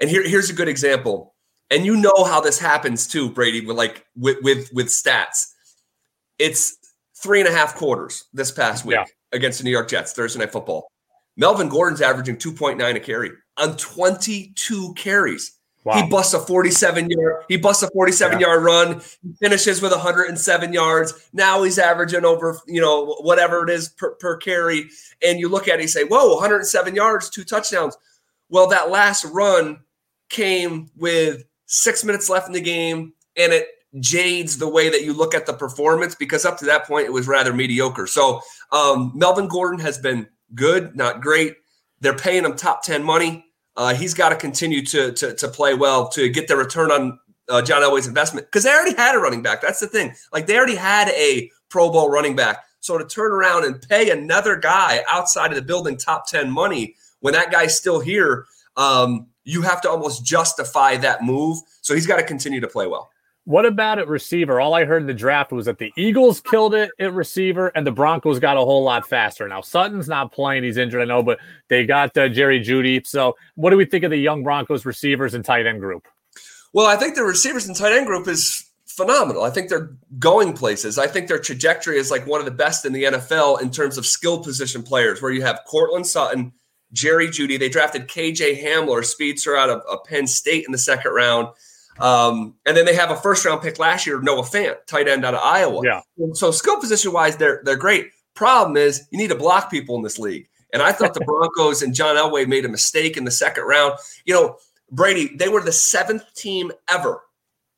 [0.00, 1.34] And here, here's a good example.
[1.70, 5.48] And you know how this happens too, Brady, with like with with with stats.
[6.38, 6.78] It's
[7.22, 9.04] three and a half quarters this past week yeah.
[9.32, 10.88] against the New York Jets, Thursday night football.
[11.36, 15.58] Melvin Gordon's averaging 2.9 a carry on 22 carries.
[15.84, 16.00] Wow.
[16.00, 18.46] He busts a 47 yard, he busts a 47 yeah.
[18.46, 21.28] yard run, He finishes with 107 yards.
[21.32, 24.88] Now he's averaging over, you know, whatever it is per, per carry.
[25.26, 27.96] And you look at it, you say, whoa, 107 yards, two touchdowns.
[28.48, 29.80] Well, that last run
[30.28, 33.66] came with six minutes left in the game, and it
[34.00, 37.12] jades the way that you look at the performance because up to that point it
[37.12, 38.06] was rather mediocre.
[38.06, 38.40] So
[38.70, 41.56] um, Melvin Gordon has been good, not great.
[42.00, 43.44] They're paying him top 10 money.
[43.76, 47.18] Uh, he's got to continue to, to, to play well to get the return on
[47.48, 49.60] uh, John Elway's investment because they already had a running back.
[49.62, 50.14] That's the thing.
[50.32, 52.64] Like they already had a Pro Bowl running back.
[52.80, 56.96] So to turn around and pay another guy outside of the building top 10 money
[57.20, 61.58] when that guy's still here, um, you have to almost justify that move.
[61.80, 63.11] So he's got to continue to play well.
[63.44, 64.60] What about at receiver?
[64.60, 67.84] All I heard in the draft was that the Eagles killed it at receiver and
[67.84, 69.48] the Broncos got a whole lot faster.
[69.48, 70.62] Now, Sutton's not playing.
[70.62, 73.04] He's injured, I know, but they got uh, Jerry Jeudy.
[73.04, 76.06] So, what do we think of the young Broncos receivers and tight end group?
[76.72, 79.42] Well, I think the receivers and tight end group is phenomenal.
[79.42, 80.96] I think they're going places.
[80.96, 83.98] I think their trajectory is like one of the best in the NFL in terms
[83.98, 86.52] of skill position players, where you have Courtland Sutton,
[86.92, 87.58] Jerry Jeudy.
[87.58, 91.48] They drafted KJ Hamler, speedster out of, of Penn State in the second round.
[91.98, 95.24] Um, and then they have a first round pick last year, Noah Fant, tight end
[95.24, 95.82] out of Iowa.
[95.84, 96.00] Yeah.
[96.32, 98.10] So skill position wise, they're they're great.
[98.34, 100.48] Problem is, you need to block people in this league.
[100.72, 103.98] And I thought the Broncos and John Elway made a mistake in the second round.
[104.24, 104.56] You know,
[104.90, 107.22] Brady, they were the seventh team ever,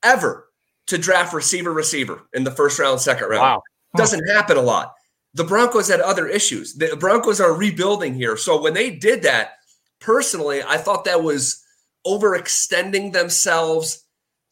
[0.02, 0.48] ever
[0.86, 3.42] to draft receiver receiver in the first round, second round.
[3.42, 3.62] Wow.
[3.96, 4.94] Doesn't happen a lot.
[5.34, 6.74] The Broncos had other issues.
[6.74, 8.36] The Broncos are rebuilding here.
[8.36, 9.54] So when they did that,
[10.00, 11.64] personally, I thought that was
[12.06, 14.03] overextending themselves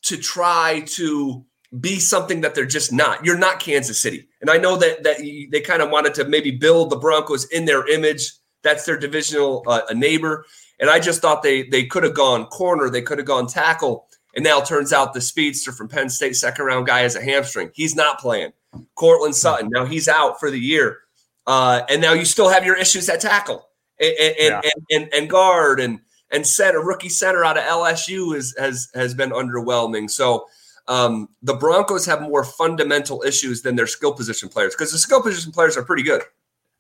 [0.03, 1.45] to try to
[1.81, 3.25] be something that they're just not.
[3.25, 4.29] You're not Kansas City.
[4.41, 7.65] And I know that that they kind of wanted to maybe build the Broncos in
[7.65, 8.33] their image.
[8.63, 10.45] That's their divisional uh, neighbor.
[10.79, 14.07] And I just thought they they could have gone corner, they could have gone tackle.
[14.35, 17.23] And now it turns out the speedster from Penn State, second round guy, has a
[17.23, 17.71] hamstring.
[17.75, 18.53] He's not playing.
[18.95, 21.01] Courtland Sutton, now he's out for the year.
[21.47, 23.69] Uh, and now you still have your issues at tackle
[24.01, 24.61] and and, yeah.
[24.65, 26.01] and, and, and guard and
[26.33, 30.11] and center rookie center out of LSU is has has been underwhelming.
[30.11, 30.47] So
[30.89, 35.23] um, the Broncos have more fundamental issues than their skill position players because the skill
[35.23, 36.23] position players are pretty good.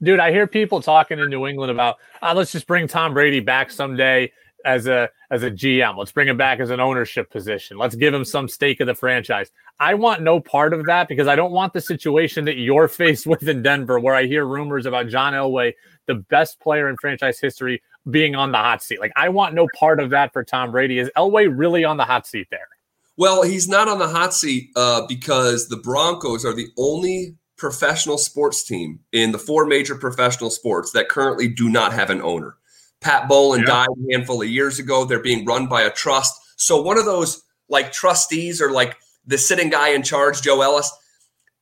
[0.02, 3.40] Dude, I hear people talking in New England about uh, let's just bring Tom Brady
[3.40, 4.32] back someday
[4.64, 5.96] as a as a GM.
[5.96, 7.78] Let's bring him back as an ownership position.
[7.78, 9.50] Let's give him some stake of the franchise.
[9.78, 13.26] I want no part of that because I don't want the situation that you're faced
[13.26, 15.74] with in Denver, where I hear rumors about John Elway,
[16.06, 19.00] the best player in franchise history, being on the hot seat.
[19.00, 20.98] Like I want no part of that for Tom Brady.
[20.98, 22.68] Is Elway really on the hot seat there?
[23.16, 28.18] Well, he's not on the hot seat uh, because the Broncos are the only professional
[28.18, 32.56] sports team in the four major professional sports that currently do not have an owner.
[33.00, 33.66] Pat Bowlen yeah.
[33.66, 35.04] died a handful of years ago.
[35.04, 36.34] They're being run by a trust.
[36.56, 40.90] So one of those like trustees or like the sitting guy in charge, Joe Ellis,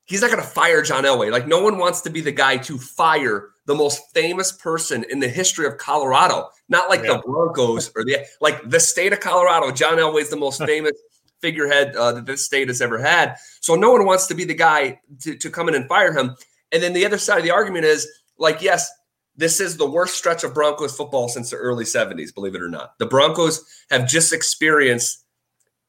[0.04, 1.30] he's not going to fire John Elway.
[1.30, 5.20] Like no one wants to be the guy to fire the most famous person in
[5.20, 6.48] the history of Colorado.
[6.68, 7.12] Not like yeah.
[7.12, 9.70] the Broncos or the like the state of Colorado.
[9.70, 10.98] John Elway is the most famous
[11.40, 13.36] figurehead uh, that this state has ever had.
[13.60, 16.34] So no one wants to be the guy to, to come in and fire him.
[16.72, 18.90] And then the other side of the argument is like, yes,
[19.36, 22.68] this is the worst stretch of Broncos football since the early 70s, believe it or
[22.68, 22.98] not.
[22.98, 25.24] The Broncos have just experienced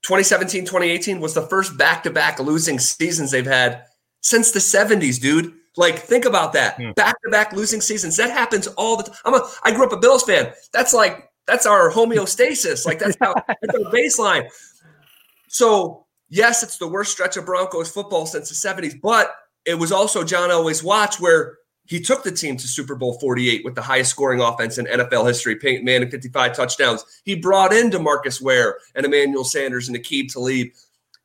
[0.03, 3.85] 2017, 2018 was the first back to back losing seasons they've had
[4.21, 5.55] since the 70s, dude.
[5.77, 6.77] Like, think about that.
[6.95, 8.17] Back to back losing seasons.
[8.17, 9.15] That happens all the time.
[9.25, 10.51] I'm a I grew up a Bills fan.
[10.73, 12.85] That's like that's our homeostasis.
[12.85, 14.49] Like that's how that's our baseline.
[15.47, 19.91] So yes, it's the worst stretch of Broncos football since the 70s, but it was
[19.91, 23.81] also John Elway's watch where he took the team to Super Bowl 48 with the
[23.81, 27.03] highest scoring offense in NFL history, Peyton Manning 55 touchdowns.
[27.25, 30.69] He brought in DeMarcus Ware and Emmanuel Sanders and Aqib Talib.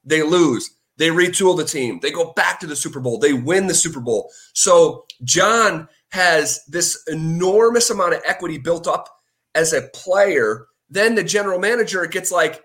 [0.05, 0.71] They lose.
[0.99, 2.01] They retool the team.
[2.01, 3.19] They go back to the Super Bowl.
[3.19, 4.31] They win the Super Bowl.
[4.55, 9.09] So John has this enormous amount of equity built up
[9.55, 10.67] as a player.
[10.89, 12.63] Then the general manager gets like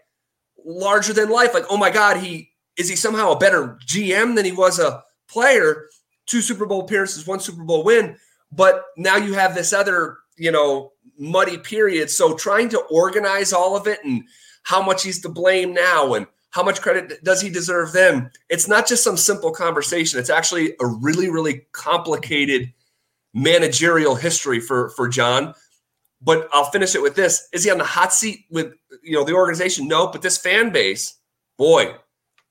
[0.63, 1.53] larger than life.
[1.53, 5.03] Like, oh my God, he is he somehow a better GM than he was a
[5.27, 5.87] player?
[6.25, 8.15] Two Super Bowl appearances, one Super Bowl win.
[8.51, 12.09] But now you have this other, you know, muddy period.
[12.09, 14.23] So trying to organize all of it and
[14.63, 18.29] how much he's to blame now and how much credit does he deserve then?
[18.49, 20.19] It's not just some simple conversation.
[20.19, 22.71] It's actually a really, really complicated
[23.33, 25.53] managerial history for for John.
[26.21, 29.23] But I'll finish it with this: Is he on the hot seat with you know
[29.23, 29.87] the organization?
[29.87, 31.15] No, but this fan base,
[31.57, 31.95] boy,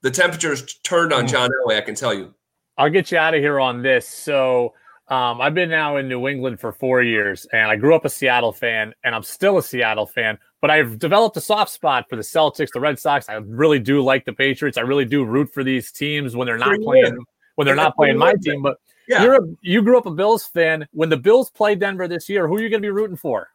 [0.01, 1.29] the temperature's turned on mm.
[1.29, 1.77] John Elway.
[1.77, 2.33] I can tell you.
[2.77, 4.07] I'll get you out of here on this.
[4.07, 4.73] So
[5.09, 8.09] um, I've been now in New England for four years, and I grew up a
[8.09, 10.39] Seattle fan, and I'm still a Seattle fan.
[10.61, 13.27] But I've developed a soft spot for the Celtics, the Red Sox.
[13.27, 14.77] I really do like the Patriots.
[14.77, 17.17] I really do root for these teams when they're not playing
[17.55, 18.61] when they're not playing my team.
[18.61, 19.23] But yeah.
[19.23, 20.87] you're a, you grew up a Bills fan.
[20.91, 23.49] When the Bills play Denver this year, who are you going to be rooting for?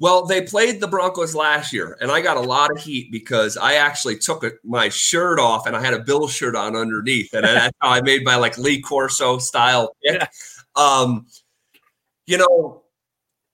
[0.00, 3.56] Well, they played the Broncos last year, and I got a lot of heat because
[3.56, 7.32] I actually took a, my shirt off and I had a Bill shirt on underneath,
[7.32, 10.20] and that's how I made my like Lee Corso style pick.
[10.20, 10.26] Yeah.
[10.76, 11.26] Um,
[12.26, 12.83] you know,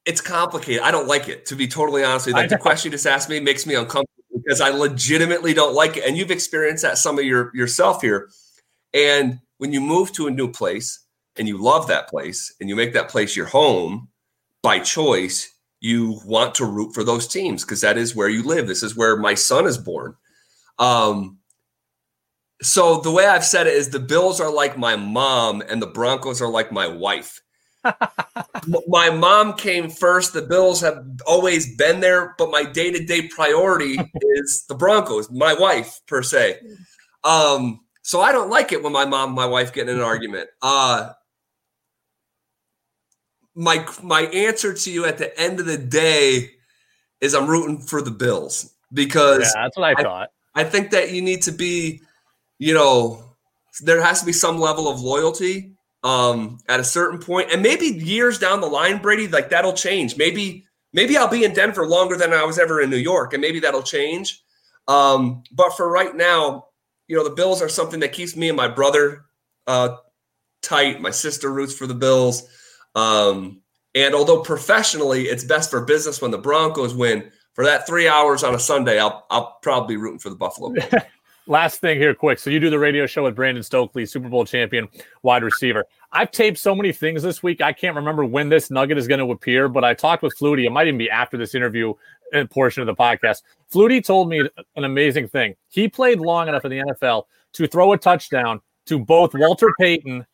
[0.04, 0.82] it's complicated.
[0.82, 2.42] I don't like it, to be totally honest with you.
[2.42, 5.96] Like the question you just asked me makes me uncomfortable because I legitimately don't like
[5.96, 8.28] it, and you've experienced that some of your yourself here.
[8.94, 11.04] And when you move to a new place
[11.36, 14.08] and you love that place and you make that place your home
[14.62, 18.66] by choice you want to root for those teams because that is where you live.
[18.66, 20.14] This is where my son is born.
[20.78, 21.38] Um,
[22.62, 25.86] so the way I've said it is the Bills are like my mom and the
[25.86, 27.40] Broncos are like my wife.
[28.86, 30.32] my mom came first.
[30.32, 35.30] The Bills have always been there, but my day to day priority is the Broncos,
[35.30, 36.60] my wife per se.
[37.24, 40.02] Um, so I don't like it when my mom and my wife get in an
[40.02, 40.48] argument.
[40.62, 41.12] Uh,
[43.54, 46.50] my my answer to you at the end of the day
[47.20, 50.30] is I'm rooting for the Bills because yeah, that's what I, I thought.
[50.54, 52.00] I think that you need to be,
[52.58, 53.36] you know,
[53.82, 57.86] there has to be some level of loyalty um, at a certain point, and maybe
[57.86, 60.16] years down the line, Brady, like that'll change.
[60.16, 63.40] Maybe maybe I'll be in Denver longer than I was ever in New York, and
[63.40, 64.42] maybe that'll change.
[64.88, 66.66] Um, but for right now,
[67.06, 69.26] you know, the Bills are something that keeps me and my brother
[69.66, 69.96] uh,
[70.62, 71.00] tight.
[71.00, 72.48] My sister roots for the Bills.
[72.94, 73.60] Um,
[73.94, 78.44] and although professionally it's best for business when the Broncos win, for that three hours
[78.44, 80.74] on a Sunday, I'll I'll probably be rooting for the Buffalo.
[81.50, 82.38] Last thing here, quick.
[82.38, 84.86] So you do the radio show with Brandon Stokley, Super Bowl champion,
[85.24, 85.84] wide receiver.
[86.12, 87.60] I've taped so many things this week.
[87.60, 90.64] I can't remember when this nugget is going to appear, but I talked with Flutie.
[90.64, 91.92] It might even be after this interview
[92.32, 93.42] uh, portion of the podcast.
[93.74, 95.56] Flutie told me an amazing thing.
[95.70, 100.24] He played long enough in the NFL to throw a touchdown to both Walter Payton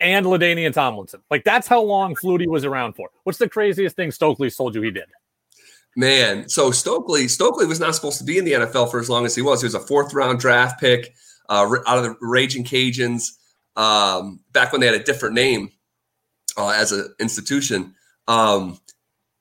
[0.00, 1.22] and LaDainian Tomlinson.
[1.30, 3.08] Like that's how long Flutie was around for.
[3.22, 5.06] What's the craziest thing Stokley told you he did?
[5.94, 9.26] Man, so Stokley Stokley was not supposed to be in the NFL for as long
[9.26, 9.60] as he was.
[9.60, 11.12] He was a fourth round draft pick
[11.50, 13.32] uh, out of the Raging Cajuns
[13.76, 15.70] um, back when they had a different name
[16.56, 17.94] uh, as an institution.
[18.26, 18.78] Um,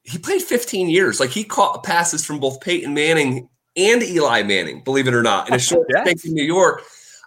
[0.04, 1.20] he played 15 years.
[1.20, 5.48] Like he caught passes from both Peyton Manning and Eli Manning, believe it or not,
[5.48, 6.04] in a short yes.
[6.04, 6.82] stint in New York.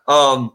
[0.07, 0.53] Um,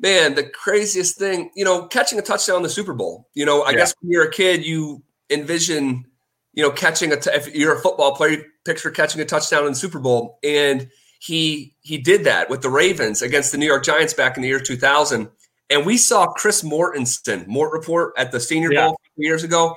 [0.00, 3.28] man, the craziest thing, you know, catching a touchdown in the Super Bowl.
[3.34, 3.76] You know, I yeah.
[3.76, 6.06] guess when you're a kid, you envision,
[6.52, 7.16] you know, catching a.
[7.16, 10.88] T- if you're a football player, picture catching a touchdown in the Super Bowl, and
[11.20, 14.48] he he did that with the Ravens against the New York Giants back in the
[14.48, 15.28] year 2000.
[15.70, 18.86] And we saw Chris Mortensen, Mort Report, at the Senior yeah.
[18.86, 19.76] Bowl years ago,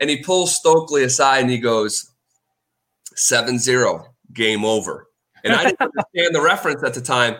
[0.00, 2.10] and he pulls Stokley aside and he goes,
[3.14, 5.08] 7-0, game over.
[5.44, 7.36] And I didn't understand the reference at the time.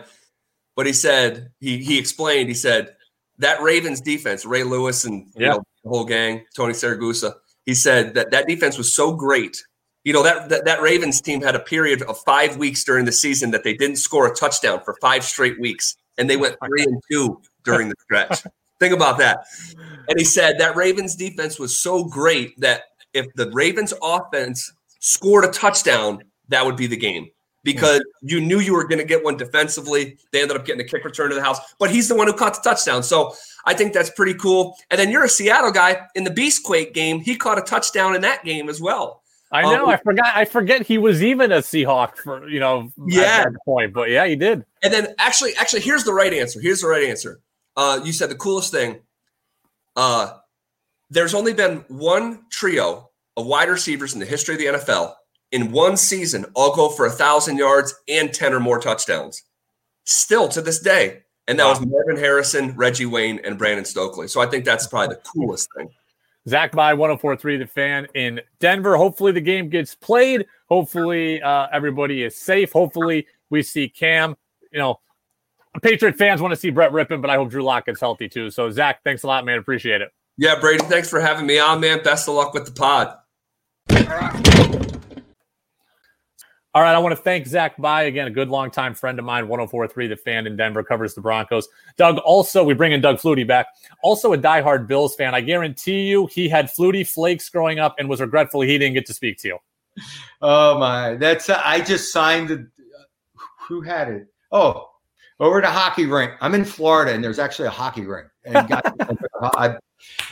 [0.75, 2.47] But he said he he explained.
[2.47, 2.95] He said
[3.39, 7.33] that Ravens defense, Ray Lewis and you know, the whole gang, Tony Siragusa.
[7.69, 9.63] He said that that defense was so great.
[10.03, 13.11] You know that, that that Ravens team had a period of five weeks during the
[13.11, 16.81] season that they didn't score a touchdown for five straight weeks, and they went three
[16.81, 18.41] and two during the stretch.
[18.79, 19.45] Think about that.
[20.07, 25.45] And he said that Ravens defense was so great that if the Ravens offense scored
[25.45, 27.29] a touchdown, that would be the game
[27.63, 30.17] because you knew you were going to get one defensively.
[30.31, 32.33] They ended up getting a kick return to the house, but he's the one who
[32.33, 33.03] caught the touchdown.
[33.03, 33.33] So
[33.65, 34.77] I think that's pretty cool.
[34.89, 37.19] And then you're a Seattle guy in the Beastquake game.
[37.19, 39.21] He caught a touchdown in that game as well.
[39.51, 39.85] I know.
[39.85, 40.31] Um, I forgot.
[40.35, 42.91] I forget he was even a Seahawk for you know.
[43.07, 43.45] Yeah.
[43.65, 44.63] point, but yeah, he did.
[44.83, 46.61] And then actually, actually, here's the right answer.
[46.61, 47.39] Here's the right answer.
[47.75, 48.99] Uh, you said the coolest thing.
[49.95, 50.33] Uh,
[51.09, 55.15] there's only been one trio of wide receivers in the history of the NFL
[55.51, 59.43] in one season all go for a thousand yards and 10 or more touchdowns.
[60.05, 61.23] Still to this day.
[61.47, 61.71] And that wow.
[61.71, 64.27] was Marvin Harrison, Reggie Wayne, and Brandon Stokley.
[64.27, 65.89] So I think that's probably the coolest thing.
[66.47, 68.95] Zach by 1043 the fan in Denver.
[68.95, 70.45] Hopefully the game gets played.
[70.67, 72.71] Hopefully uh, everybody is safe.
[72.71, 74.35] Hopefully we see Cam.
[74.71, 74.99] You know,
[75.81, 78.49] Patriot fans want to see Brett Rypien, but I hope Drew Lock is healthy too.
[78.51, 79.57] So Zach, thanks a lot, man.
[79.59, 80.11] Appreciate it.
[80.37, 82.01] Yeah, Brady, thanks for having me on, man.
[82.03, 83.15] Best of luck with the pod.
[86.75, 89.47] All right, I want to thank Zach By again, a good longtime friend of mine,
[89.47, 91.67] 1043, the fan in Denver, covers the Broncos.
[91.97, 93.67] Doug, also, we bring in Doug Flutie back,
[94.03, 95.33] also a diehard Bills fan.
[95.33, 99.07] I guarantee you he had Flutie flakes growing up and was regretful he didn't get
[99.07, 99.57] to speak to you.
[100.43, 101.15] Oh, my.
[101.15, 102.69] That's, uh, I just signed the,
[103.67, 104.27] who had it?
[104.51, 104.89] Oh,
[105.39, 106.33] over to hockey rink.
[106.39, 108.27] I'm in Florida and there's actually a hockey rink.
[108.45, 108.83] And got,
[109.41, 109.75] I,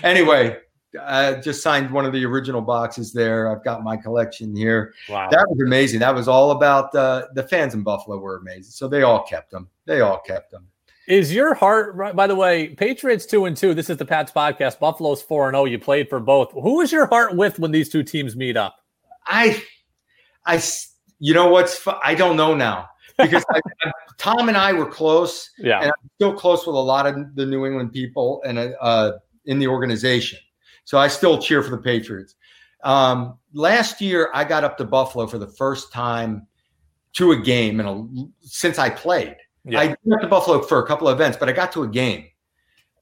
[0.03, 0.57] anyway,
[0.99, 3.51] I just signed one of the original boxes there.
[3.51, 4.93] I've got my collection here.
[5.09, 5.29] Wow.
[5.29, 5.99] That was amazing.
[5.99, 8.71] That was all about uh, the fans in Buffalo were amazing.
[8.71, 9.69] So they all kept them.
[9.85, 10.67] They all kept them.
[11.07, 11.97] Is your heart?
[12.15, 13.73] By the way, Patriots two and two.
[13.73, 14.77] This is the Pats podcast.
[14.79, 15.63] Buffalo's four and zero.
[15.65, 16.51] You played for both.
[16.51, 18.75] Who is your heart with when these two teams meet up?
[19.25, 19.63] I,
[20.45, 20.61] I,
[21.19, 21.77] you know what's?
[21.77, 25.49] fu- I don't know now because I, I, Tom and I were close.
[25.57, 25.79] Yeah.
[25.79, 29.13] and I'm still close with a lot of the New England people and uh,
[29.45, 30.39] in the organization.
[30.87, 32.35] So I still cheer for the Patriots.
[32.81, 36.47] Um, last year, I got up to Buffalo for the first time
[37.11, 38.07] to a game in a,
[38.39, 39.35] since I played.
[39.65, 39.81] Yeah.
[39.81, 42.27] I went to Buffalo for a couple of events, but I got to a game.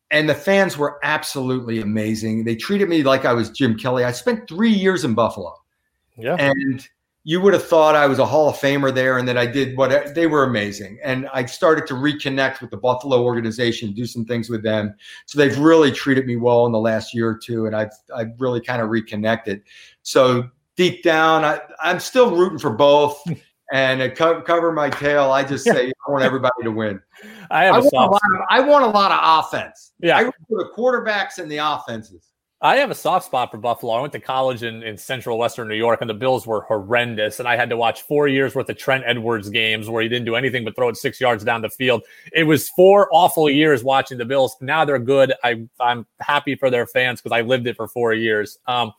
[0.09, 2.43] And the fans were absolutely amazing.
[2.43, 4.03] They treated me like I was Jim Kelly.
[4.03, 5.53] I spent three years in Buffalo.
[6.17, 6.38] Yeah.
[6.39, 6.89] And
[7.28, 9.76] you would have thought I was a Hall of Famer there and that I did
[9.76, 10.99] what they were amazing.
[11.03, 14.93] And I started to reconnect with the Buffalo organization, do some things with them.
[15.26, 17.65] So they've really treated me well in the last year or two.
[17.65, 19.63] And I've, I've really kind of reconnected.
[20.03, 23.21] So deep down, I, I'm still rooting for both.
[23.73, 27.01] And to co- cover my tail, I just say I want everybody to win.
[27.49, 29.93] I have I a want a, lot of, I want a lot of offense.
[29.99, 30.17] Yeah.
[30.17, 32.30] I root for the quarterbacks and the offenses.
[32.62, 33.93] I have a soft spot for Buffalo.
[33.93, 37.39] I went to college in, in central western New York, and the Bills were horrendous.
[37.39, 40.26] And I had to watch four years worth of Trent Edwards games where he didn't
[40.26, 42.03] do anything but throw it six yards down the field.
[42.32, 44.56] It was four awful years watching the Bills.
[44.62, 45.34] Now they're good.
[45.43, 48.58] I, I'm happy for their fans because I lived it for four years.
[48.68, 48.93] Um,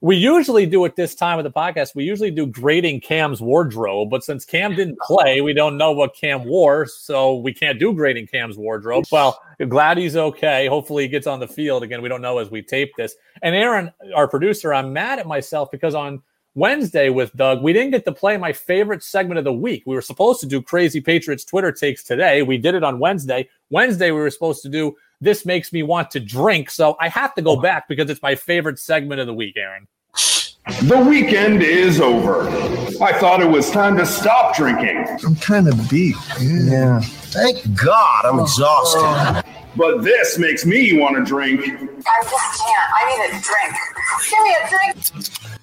[0.00, 4.10] we usually do at this time of the podcast, we usually do grading Cam's wardrobe,
[4.10, 7.92] but since Cam didn't play, we don't know what Cam wore, so we can't do
[7.92, 9.06] grading Cam's wardrobe.
[9.10, 10.68] Well, glad he's okay.
[10.68, 12.00] Hopefully he gets on the field again.
[12.00, 13.16] We don't know as we tape this.
[13.42, 16.22] And Aaron, our producer, I'm mad at myself because on
[16.54, 19.82] Wednesday with Doug, we didn't get to play my favorite segment of the week.
[19.84, 22.42] We were supposed to do Crazy Patriots Twitter takes today.
[22.42, 23.48] We did it on Wednesday.
[23.70, 26.70] Wednesday, we were supposed to do This Makes Me Want to Drink.
[26.70, 27.60] So I have to go oh.
[27.60, 29.88] back because it's my favorite segment of the week, Aaron.
[30.82, 32.48] The weekend is over.
[33.02, 36.14] I thought it was time to stop drinking, I'm kind of beat.
[36.40, 37.00] Yeah.
[37.00, 39.44] Thank God I'm exhausted.
[39.76, 41.60] but this makes me want to drink.
[41.62, 42.92] I just can't.
[42.94, 43.74] I need a drink.
[44.28, 45.57] Give me a drink.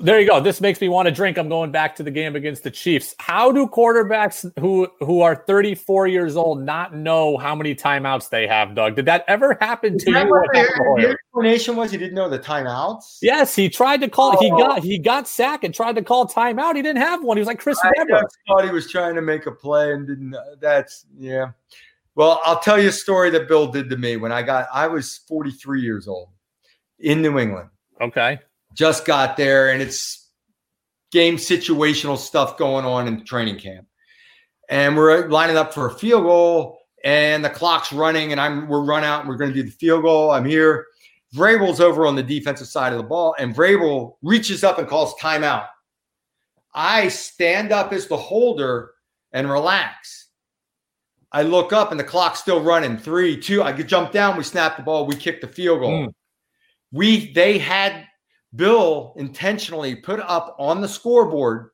[0.00, 0.40] There you go.
[0.40, 1.36] This makes me want to drink.
[1.38, 3.14] I'm going back to the game against the Chiefs.
[3.18, 8.46] How do quarterbacks who who are 34 years old not know how many timeouts they
[8.46, 8.96] have, Doug?
[8.96, 10.30] Did that ever happen to Is you?
[10.30, 10.96] what at the, Buffalo?
[10.96, 11.90] the explanation was?
[11.90, 13.18] He didn't know the timeouts.
[13.22, 14.38] Yes, he tried to call.
[14.40, 14.56] He Oh.
[14.58, 16.74] got he got sacked and tried to call timeout.
[16.74, 17.36] He didn't have one.
[17.36, 18.22] He was like Chris I Webber.
[18.48, 20.34] thought he was trying to make a play and didn't.
[20.34, 21.50] Uh, that's yeah.
[22.14, 24.68] Well, I'll tell you a story that Bill did to me when I got.
[24.72, 26.28] I was 43 years old
[26.98, 27.68] in New England.
[28.00, 28.38] Okay.
[28.74, 30.28] Just got there, and it's
[31.10, 33.86] game situational stuff going on in training camp,
[34.68, 38.84] and we're lining up for a field goal, and the clock's running, and I'm we're
[38.84, 40.30] run out, and we're going to do the field goal.
[40.30, 40.86] I'm here.
[41.34, 45.14] Vrabel's over on the defensive side of the ball, and Vrabel reaches up and calls
[45.14, 45.66] timeout.
[46.74, 48.92] I stand up as the holder
[49.32, 50.28] and relax.
[51.30, 52.98] I look up and the clock's still running.
[52.98, 53.62] Three, two.
[53.62, 54.36] I could jump down.
[54.36, 55.06] We snap the ball.
[55.06, 56.06] We kick the field goal.
[56.06, 56.14] Mm.
[56.92, 58.06] We they had
[58.54, 61.70] Bill intentionally put up on the scoreboard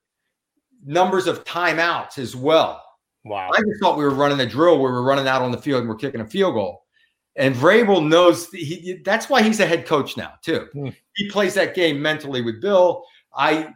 [0.84, 2.82] numbers of timeouts as well.
[3.24, 3.50] Wow.
[3.52, 5.58] I just thought we were running a drill where we were running out on the
[5.58, 6.84] field and we're kicking a field goal.
[7.36, 10.66] And Vrabel knows he, that's why he's a head coach now too.
[10.72, 10.88] Hmm.
[11.14, 13.04] He plays that game mentally with Bill.
[13.34, 13.74] I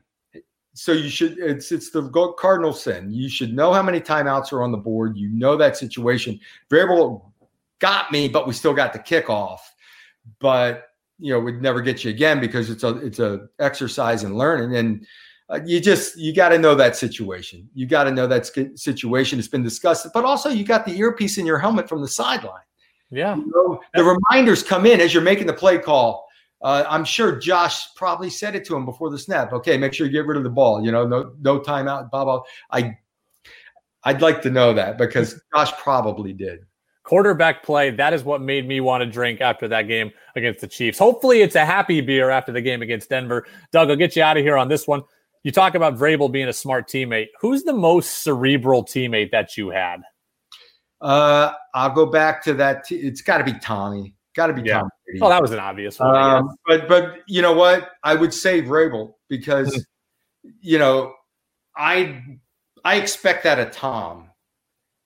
[0.74, 3.12] so you should it's it's the cardinal sin.
[3.12, 5.16] You should know how many timeouts are on the board.
[5.16, 6.40] You know that situation.
[6.70, 7.30] Vrabel
[7.78, 9.58] got me, but we still got the kickoff.
[10.40, 10.86] But
[11.22, 14.76] you know, we'd never get you again because it's a it's a exercise in learning
[14.76, 15.06] and
[15.48, 17.68] uh, you just you got to know that situation.
[17.74, 21.38] You got to know that situation has been discussed, but also you got the earpiece
[21.38, 22.62] in your helmet from the sideline.
[23.10, 23.36] Yeah.
[23.36, 26.26] You know, the reminders come in as you're making the play call.
[26.62, 29.52] Uh, I'm sure Josh probably said it to him before the snap.
[29.52, 30.82] Okay, make sure you get rid of the ball.
[30.82, 32.10] You know, no no timeout.
[32.10, 32.42] Blah blah.
[32.70, 32.96] I
[34.04, 36.60] I'd like to know that because Josh probably did.
[37.12, 37.90] Quarterback play.
[37.90, 40.98] That is what made me want to drink after that game against the Chiefs.
[40.98, 43.46] Hopefully, it's a happy beer after the game against Denver.
[43.70, 45.02] Doug, I'll get you out of here on this one.
[45.42, 47.26] You talk about Vrabel being a smart teammate.
[47.38, 50.00] Who's the most cerebral teammate that you had?
[51.02, 52.84] Uh, I'll go back to that.
[52.84, 54.14] T- it's got to be Tommy.
[54.34, 54.78] Got to be Yeah.
[54.78, 54.90] Tommy.
[55.04, 55.20] Brady.
[55.20, 56.16] Oh, that was an obvious one.
[56.16, 57.90] Um, but but you know what?
[58.02, 59.84] I would say Vrabel because
[60.62, 61.12] you know
[61.76, 62.22] I
[62.86, 64.30] I expect that of Tom.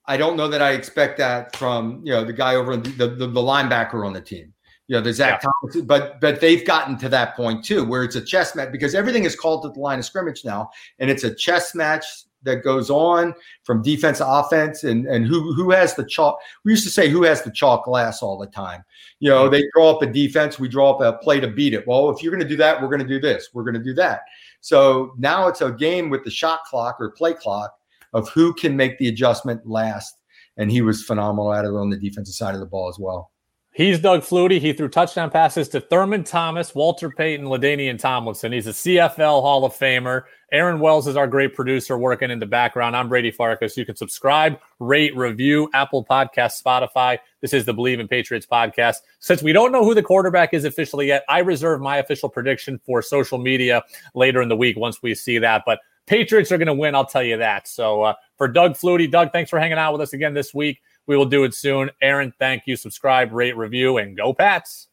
[0.07, 2.89] I don't know that I expect that from you know the guy over in the
[2.89, 4.53] the, the, the linebacker on the team.
[4.87, 8.15] You know, the Zach Thomas, but but they've gotten to that point too, where it's
[8.15, 11.25] a chess match because everything is called at the line of scrimmage now, and it's
[11.25, 12.05] a chess match
[12.43, 13.33] that goes on
[13.63, 17.09] from defense to offense and and who who has the chalk we used to say
[17.09, 18.83] who has the chalk glass all the time.
[19.19, 19.51] You know mm-hmm.
[19.51, 21.85] they draw up a defense we draw up a play to beat it.
[21.85, 23.83] Well if you're going to do that we're going to do this we're going to
[23.83, 24.21] do that.
[24.61, 27.77] So now it's a game with the shot clock or play clock
[28.13, 30.21] of who can make the adjustment last
[30.57, 33.31] and he was phenomenal at it on the defensive side of the ball as well
[33.77, 34.59] He's Doug Flutie.
[34.59, 38.51] He threw touchdown passes to Thurman Thomas, Walter Payton, LaDainian Tomlinson.
[38.51, 40.23] He's a CFL Hall of Famer.
[40.51, 42.95] Aaron Wells is our great producer working in the background.
[42.95, 43.77] I'm Brady Farkas.
[43.77, 47.19] You can subscribe, rate, review, Apple Podcast, Spotify.
[47.41, 48.95] This is the Believe in Patriots podcast.
[49.19, 52.79] Since we don't know who the quarterback is officially yet, I reserve my official prediction
[52.83, 53.83] for social media
[54.15, 55.61] later in the week once we see that.
[55.67, 57.67] But Patriots are going to win, I'll tell you that.
[57.67, 60.81] So uh, for Doug Flutie, Doug, thanks for hanging out with us again this week.
[61.05, 61.91] We will do it soon.
[62.01, 62.75] Aaron, thank you.
[62.75, 64.87] Subscribe, rate, review, and go Pats.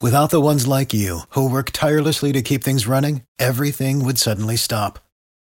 [0.00, 4.56] Without the ones like you, who work tirelessly to keep things running, everything would suddenly
[4.56, 4.98] stop.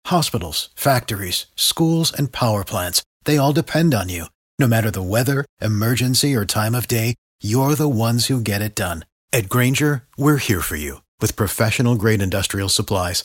[0.07, 4.27] Hospitals, factories, schools, and power plants, they all depend on you.
[4.59, 8.75] No matter the weather, emergency, or time of day, you're the ones who get it
[8.75, 9.05] done.
[9.33, 13.25] At Grainger, we're here for you with professional grade industrial supplies.